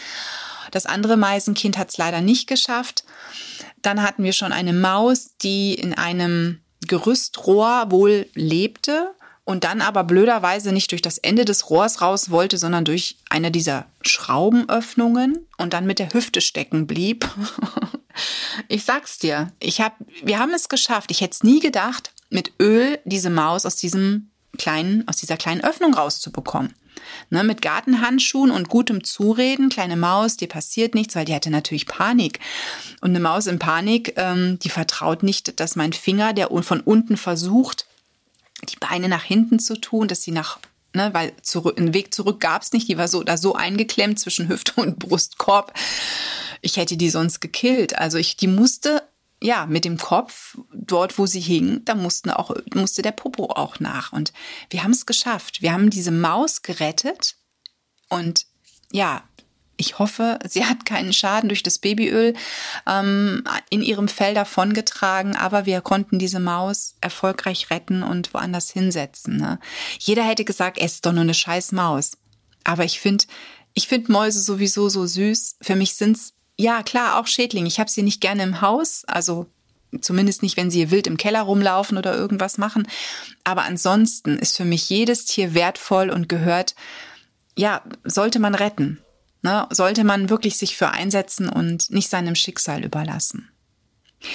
Das 0.73 0.87
andere 0.87 1.17
Meisenkind 1.17 1.79
hat 1.79 1.91
es 1.91 1.99
leider 1.99 2.21
nicht 2.21 2.49
geschafft. 2.49 3.05
Dann 3.83 4.03
hatten 4.03 4.25
wir 4.25 4.33
schon 4.33 4.53
eine 4.53 4.73
Maus, 4.73 5.37
die 5.43 5.75
in 5.75 5.95
einem 5.95 6.61
Gerüstrohr 6.89 7.91
wohl 7.91 8.27
lebte 8.35 9.15
und 9.45 9.65
dann 9.65 9.81
aber 9.81 10.05
blöderweise 10.05 10.73
nicht 10.73 10.91
durch 10.91 11.03
das 11.03 11.19
Ende 11.19 11.45
des 11.45 11.71
Rohrs 11.71 12.01
raus 12.01 12.31
wollte, 12.31 12.59
sondern 12.59 12.85
durch 12.85 13.19
eine 13.29 13.51
dieser 13.51 13.87
Schraubenöffnungen 14.03 15.47
und 15.59 15.73
dann 15.73 15.87
mit 15.87 15.99
der 15.99 16.13
Hüfte 16.13 16.41
stecken 16.41 16.87
blieb. 16.87 17.29
ich 18.69 18.85
sag's 18.85 19.19
dir, 19.19 19.53
ich 19.59 19.81
hab, 19.81 19.97
wir 20.23 20.39
haben 20.39 20.55
es 20.55 20.69
geschafft. 20.69 21.11
Ich 21.11 21.21
hätte 21.21 21.33
es 21.33 21.43
nie 21.43 21.61
gedacht, 21.61 22.13
mit 22.31 22.53
Öl 22.61 22.99
diese 23.05 23.31
Maus 23.31 23.67
aus 23.67 23.77
diesem 23.77 24.31
kleinen, 24.59 25.07
aus 25.09 25.17
dieser 25.17 25.37
kleinen 25.37 25.63
Öffnung 25.63 25.95
rauszubekommen. 25.95 26.75
Ne, 27.31 27.45
mit 27.45 27.63
Gartenhandschuhen 27.63 28.51
und 28.51 28.69
gutem 28.69 29.05
Zureden, 29.05 29.69
kleine 29.69 29.97
Maus, 29.97 30.37
dir 30.37 30.49
passiert 30.49 30.95
nichts, 30.95 31.15
weil 31.17 31.25
die 31.25 31.35
hatte 31.35 31.51
natürlich 31.51 31.87
Panik. 31.87 32.41
Und 33.01 33.11
eine 33.11 33.21
Maus 33.21 33.47
in 33.47 33.59
Panik, 33.59 34.15
ähm, 34.17 34.59
die 34.59 34.69
vertraut 34.69 35.23
nicht, 35.23 35.61
dass 35.61 35.77
mein 35.77 35.93
Finger, 35.93 36.33
der 36.33 36.49
von 36.63 36.81
unten 36.81 37.17
versucht, 37.17 37.87
die 38.69 38.77
Beine 38.77 39.09
nach 39.09 39.25
hinten 39.25 39.59
zu 39.59 39.77
tun, 39.77 40.09
dass 40.09 40.23
sie 40.23 40.31
nach, 40.31 40.59
ne, 40.95 41.11
weil 41.13 41.33
zurück, 41.43 41.79
einen 41.79 41.95
Weg 41.95 42.15
zurück 42.15 42.41
gab's 42.41 42.73
nicht, 42.73 42.89
die 42.89 42.99
war 42.99 43.09
so 43.09 43.23
da 43.23 43.37
so 43.37 43.55
eingeklemmt 43.55 44.19
zwischen 44.19 44.49
Hüfte 44.49 44.81
und 44.81 44.99
Brustkorb. 44.99 45.73
Ich 46.61 46.77
hätte 46.77 46.97
die 46.97 47.11
sonst 47.11 47.41
gekillt. 47.41 47.99
Also 47.99 48.19
ich, 48.19 48.37
die 48.37 48.47
musste 48.47 49.03
ja, 49.43 49.67
mit 49.67 49.85
dem 49.85 49.99
Kopf 49.99 50.57
dort, 50.73 51.19
wo 51.19 51.27
sie 51.27 51.41
hing, 51.41 51.85
da 51.85 51.97
mussten 51.97 52.31
auch, 52.31 52.55
musste 52.75 53.03
der 53.03 53.11
Popo 53.11 53.47
auch 53.47 53.81
nach. 53.81 54.13
Und 54.13 54.33
wir 54.71 54.85
haben 54.85 54.93
es 54.93 55.05
geschafft. 55.05 55.63
Wir 55.63 55.73
haben 55.73 55.91
diese 55.91 56.13
Maus 56.13 56.63
gerettet. 56.63 57.35
Und 58.09 58.47
ja, 58.93 59.25
ich 59.77 59.99
hoffe, 59.99 60.39
sie 60.49 60.65
hat 60.65 60.87
keinen 60.87 61.13
Schaden 61.13 61.49
durch 61.49 61.65
das 61.65 61.81
Babyöl 61.81 62.35
ähm, 62.87 63.43
in 63.69 63.83
ihrem 63.83 64.07
Fell 64.07 64.35
davongetragen, 64.35 65.35
aber 65.35 65.67
wir 65.67 65.81
konnten 65.81 66.21
diese 66.21 66.39
Maus 66.39 66.95
erfolgreich 67.01 67.71
retten 67.71 68.05
und 68.05 68.33
woanders 68.35 68.71
hinsetzen. 68.71 69.39
Ne? 69.39 69.59
Jeder 69.99 70.23
hätte 70.23 70.45
gesagt, 70.45 70.79
es 70.79 70.95
ist 70.95 71.07
doch 71.07 71.13
nur 71.13 71.23
eine 71.23 71.35
scheiß 71.35 71.73
Maus. 71.73 72.13
Aber 72.63 72.85
ich 72.85 73.01
finde, 73.01 73.25
ich 73.75 73.89
finde 73.89 74.13
Mäuse 74.13 74.41
sowieso 74.41 74.89
so 74.89 75.05
süß. 75.05 75.57
Für 75.61 75.75
mich 75.75 75.97
sind's 75.97 76.35
ja, 76.59 76.83
klar, 76.83 77.19
auch 77.19 77.27
Schädlinge. 77.27 77.69
Ich 77.69 77.81
habe 77.81 77.91
sie 77.91 78.03
nicht 78.03 78.21
gerne 78.21 78.43
im 78.43 78.61
Haus, 78.61 79.05
also 79.07 79.47
zumindest 80.01 80.43
nicht, 80.43 80.57
wenn 80.57 80.71
sie 80.71 80.91
wild 80.91 81.07
im 81.07 81.17
Keller 81.17 81.43
rumlaufen 81.43 81.99
oder 81.99 82.15
irgendwas 82.15 82.59
machen. 82.59 82.89
Aber 83.45 83.65
ansonsten 83.65 84.39
ist 84.39 84.57
für 84.57 84.65
mich 84.65 84.89
jedes 84.89 85.25
Tier 85.25 85.55
wertvoll 85.55 86.11
und 86.11 86.29
gehört, 86.29 86.75
ja, 87.57 87.83
sollte 88.05 88.39
man 88.39 88.55
retten. 88.55 89.03
Ne? 89.43 89.67
Sollte 89.71 90.05
man 90.05 90.31
wirklich 90.31 90.57
sich 90.57 90.77
für 90.77 90.91
einsetzen 90.91 91.49
und 91.49 91.91
nicht 91.91 92.09
seinem 92.09 92.35
Schicksal 92.35 92.85
überlassen. 92.85 93.51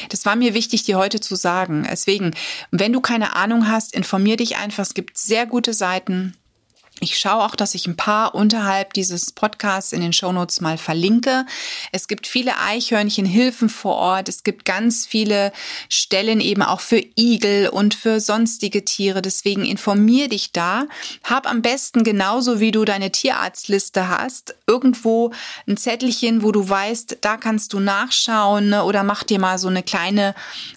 Das 0.09 0.25
war 0.25 0.35
mir 0.35 0.53
wichtig, 0.53 0.83
dir 0.83 0.97
heute 0.97 1.21
zu 1.21 1.35
sagen. 1.35 1.87
Deswegen, 1.89 2.31
wenn 2.71 2.91
du 2.91 2.99
keine 2.99 3.35
Ahnung 3.35 3.69
hast, 3.69 3.95
informier 3.95 4.35
dich 4.35 4.57
einfach. 4.57 4.83
Es 4.83 4.93
gibt 4.93 5.17
sehr 5.17 5.45
gute 5.45 5.73
Seiten. 5.73 6.35
Ich 6.99 7.19
schaue 7.19 7.45
auch, 7.45 7.55
dass 7.55 7.75
ich 7.75 7.85
ein 7.85 7.95
paar 7.95 8.33
unterhalb 8.33 8.93
dieses 8.93 9.31
Podcasts 9.31 9.91
in 9.91 10.01
den 10.01 10.13
Shownotes 10.13 10.61
mal 10.61 10.79
verlinke. 10.79 11.45
Es 11.91 12.07
gibt 12.07 12.25
viele 12.25 12.57
Eichhörnchenhilfen 12.57 13.69
vor 13.69 13.95
Ort. 13.95 14.29
Es 14.29 14.43
gibt 14.43 14.65
ganz 14.65 15.05
viele 15.05 15.51
Stellen 15.89 16.41
eben 16.41 16.63
auch 16.63 16.79
für 16.79 17.03
Igel 17.15 17.69
und 17.69 17.93
für 17.93 18.19
sonstige 18.19 18.83
Tiere. 18.83 19.21
Deswegen 19.21 19.63
informier 19.63 20.27
dich 20.27 20.53
da. 20.53 20.85
Hab 21.23 21.47
am 21.47 21.61
besten 21.61 22.03
genauso 22.03 22.59
wie 22.59 22.71
du 22.71 22.83
deine 22.83 23.11
Tierarztliste 23.11 24.09
hast, 24.09 24.55
irgendwo 24.65 25.31
ein 25.67 25.77
Zettelchen, 25.77 26.41
wo 26.41 26.51
du 26.51 26.67
weißt, 26.67 27.19
da 27.21 27.37
kannst 27.37 27.73
du 27.73 27.79
nachschauen 27.79 28.69
ne? 28.69 28.83
oder 28.83 29.03
mach 29.03 29.23
dir 29.23 29.39
mal 29.39 29.59
so 29.59 29.67
eine 29.67 29.83
kleine 29.83 30.33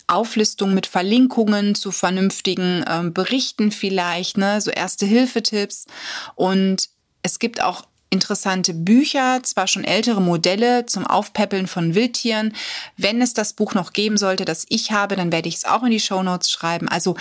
Auflistung 0.06 0.74
mit 0.74 0.86
Verlinkungen 0.86 1.74
zu 1.74 1.92
vernünftigen 1.92 2.82
äh, 2.82 3.08
Berichten 3.08 3.72
vielleicht, 3.72 4.36
ne? 4.36 4.60
so 4.60 4.70
erste 4.70 5.06
Hilfetipps. 5.06 5.86
Und 6.34 6.88
es 7.22 7.38
gibt 7.38 7.62
auch 7.62 7.84
interessante 8.10 8.74
Bücher, 8.74 9.40
zwar 9.44 9.68
schon 9.68 9.84
ältere 9.84 10.20
Modelle 10.20 10.84
zum 10.84 11.06
Aufpäppeln 11.06 11.68
von 11.68 11.94
Wildtieren. 11.94 12.54
Wenn 12.96 13.22
es 13.22 13.34
das 13.34 13.52
Buch 13.52 13.74
noch 13.74 13.92
geben 13.92 14.16
sollte, 14.16 14.44
das 14.44 14.66
ich 14.68 14.90
habe, 14.90 15.14
dann 15.16 15.32
werde 15.32 15.48
ich 15.48 15.56
es 15.56 15.64
auch 15.64 15.84
in 15.84 15.92
die 15.92 16.00
Show 16.00 16.22
Notes 16.22 16.50
schreiben. 16.50 16.88
Also 16.88 17.16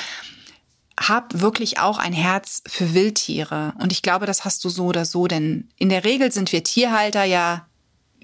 hab 1.00 1.40
wirklich 1.40 1.80
auch 1.80 1.98
ein 1.98 2.12
Herz 2.12 2.64
für 2.68 2.94
Wildtiere. 2.94 3.74
Und 3.80 3.92
ich 3.92 4.02
glaube, 4.02 4.26
das 4.26 4.44
hast 4.44 4.66
du 4.66 4.70
so 4.70 4.86
oder 4.86 5.06
so, 5.06 5.28
denn 5.28 5.70
in 5.78 5.90
der 5.90 6.04
Regel 6.04 6.32
sind 6.32 6.52
wir 6.52 6.64
Tierhalter 6.64 7.24
ja, 7.24 7.68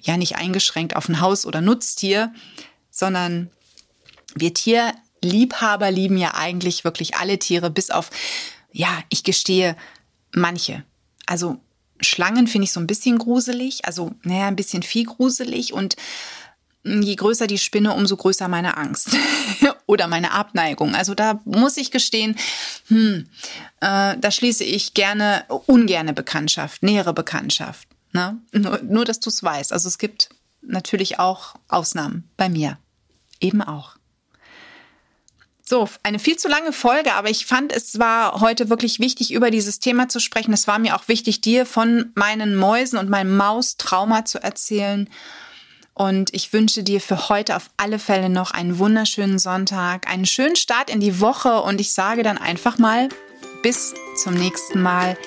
ja 0.02 0.18
nicht 0.18 0.36
eingeschränkt 0.36 0.96
auf 0.96 1.08
ein 1.08 1.22
Haus- 1.22 1.46
oder 1.46 1.62
Nutztier, 1.62 2.34
sondern 2.90 3.50
wir 4.34 4.54
Tierliebhaber 4.54 5.92
lieben 5.92 6.18
ja 6.18 6.34
eigentlich 6.34 6.84
wirklich 6.84 7.16
alle 7.16 7.40
Tiere, 7.40 7.70
bis 7.70 7.92
auf, 7.92 8.10
ja, 8.72 8.90
ich 9.10 9.24
gestehe, 9.24 9.78
manche. 10.36 10.84
Also 11.26 11.60
Schlangen 12.02 12.48
finde 12.48 12.66
ich 12.66 12.72
so 12.72 12.80
ein 12.80 12.88
bisschen 12.88 13.18
gruselig, 13.18 13.86
also 13.86 14.12
naja, 14.24 14.48
ein 14.48 14.56
bisschen 14.56 14.84
viel 14.84 15.06
gruselig 15.06 15.74
und 15.74 15.96
je 16.84 17.16
größer 17.16 17.48
die 17.48 17.58
Spinne, 17.58 17.94
umso 17.94 18.16
größer 18.16 18.48
meine 18.48 18.78
Angst 18.78 19.10
oder 19.88 20.08
meine 20.08 20.32
Abneigung. 20.32 20.94
Also 20.94 21.16
da 21.16 21.40
muss 21.46 21.78
ich 21.78 21.90
gestehen, 21.90 22.38
hm, 22.88 23.28
äh, 23.82 24.18
da 24.18 24.32
schließe 24.32 24.64
ich 24.64 24.94
gerne, 24.94 25.46
ungerne 25.48 26.14
Bekanntschaft, 26.14 26.84
nähere 26.84 27.14
Bekanntschaft. 27.14 27.88
Ne? 28.12 28.40
Nur, 28.52 28.82
nur, 28.84 29.06
dass 29.06 29.20
du 29.20 29.30
es 29.30 29.42
weißt. 29.42 29.74
Also 29.74 29.88
es 29.88 29.98
gibt 29.98 30.30
natürlich 30.62 31.20
auch 31.20 31.56
Ausnahmen 31.68 32.30
bei 32.38 32.50
mir. 32.50 32.78
Eben 33.40 33.62
auch. 33.62 33.98
So, 35.68 35.90
eine 36.04 36.20
viel 36.20 36.38
zu 36.38 36.48
lange 36.48 36.72
Folge, 36.72 37.14
aber 37.14 37.32
ich 37.32 37.48
fand, 37.48 37.74
es 37.74 37.98
war 37.98 38.40
heute 38.40 38.70
wirklich 38.70 39.00
wichtig, 39.00 39.34
über 39.34 39.50
dieses 39.50 39.80
Thema 39.80 40.08
zu 40.08 40.20
sprechen. 40.20 40.54
Es 40.54 40.68
war 40.68 40.78
mir 40.78 40.96
auch 40.96 41.08
wichtig, 41.08 41.42
dir 41.42 41.66
von 41.66 42.12
meinen 42.14 42.56
Mäusen 42.56 43.00
und 43.00 43.10
meinem 43.10 43.36
Maustrauma 43.36 44.26
zu 44.26 44.42
erzählen. 44.42 45.10
Und 45.96 46.32
ich 46.36 46.54
wünsche 46.54 46.84
dir 46.84 47.02
für 47.02 47.30
heute 47.30 47.56
auf 47.56 47.72
alle 47.78 47.98
Fälle 47.98 48.30
noch 48.30 48.52
einen 48.52 48.78
wunderschönen 48.78 49.40
Sonntag, 49.40 50.08
einen 50.08 50.28
schönen 50.28 50.56
Start 50.56 50.92
in 50.92 51.00
die 51.00 51.20
Woche 51.20 51.62
und 51.62 51.82
ich 51.82 51.94
sage 51.94 52.22
dann 52.22 52.38
einfach 52.38 52.78
mal 52.78 53.10
bis 53.64 53.96
zum 54.22 54.36
nächsten 54.36 54.84
Mal 54.84 55.18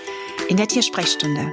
in 0.49 0.57
der 0.57 0.69
Tiersprechstunde. 0.69 1.53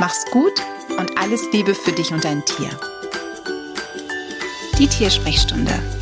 Mach's 0.00 0.24
gut 0.32 0.54
und 0.98 1.16
alles 1.18 1.42
Liebe 1.52 1.74
für 1.74 1.92
dich 1.92 2.10
und 2.10 2.24
dein 2.24 2.44
Tier. 2.44 2.70
Die 4.78 4.88
Tiersprechstunde 4.88 6.01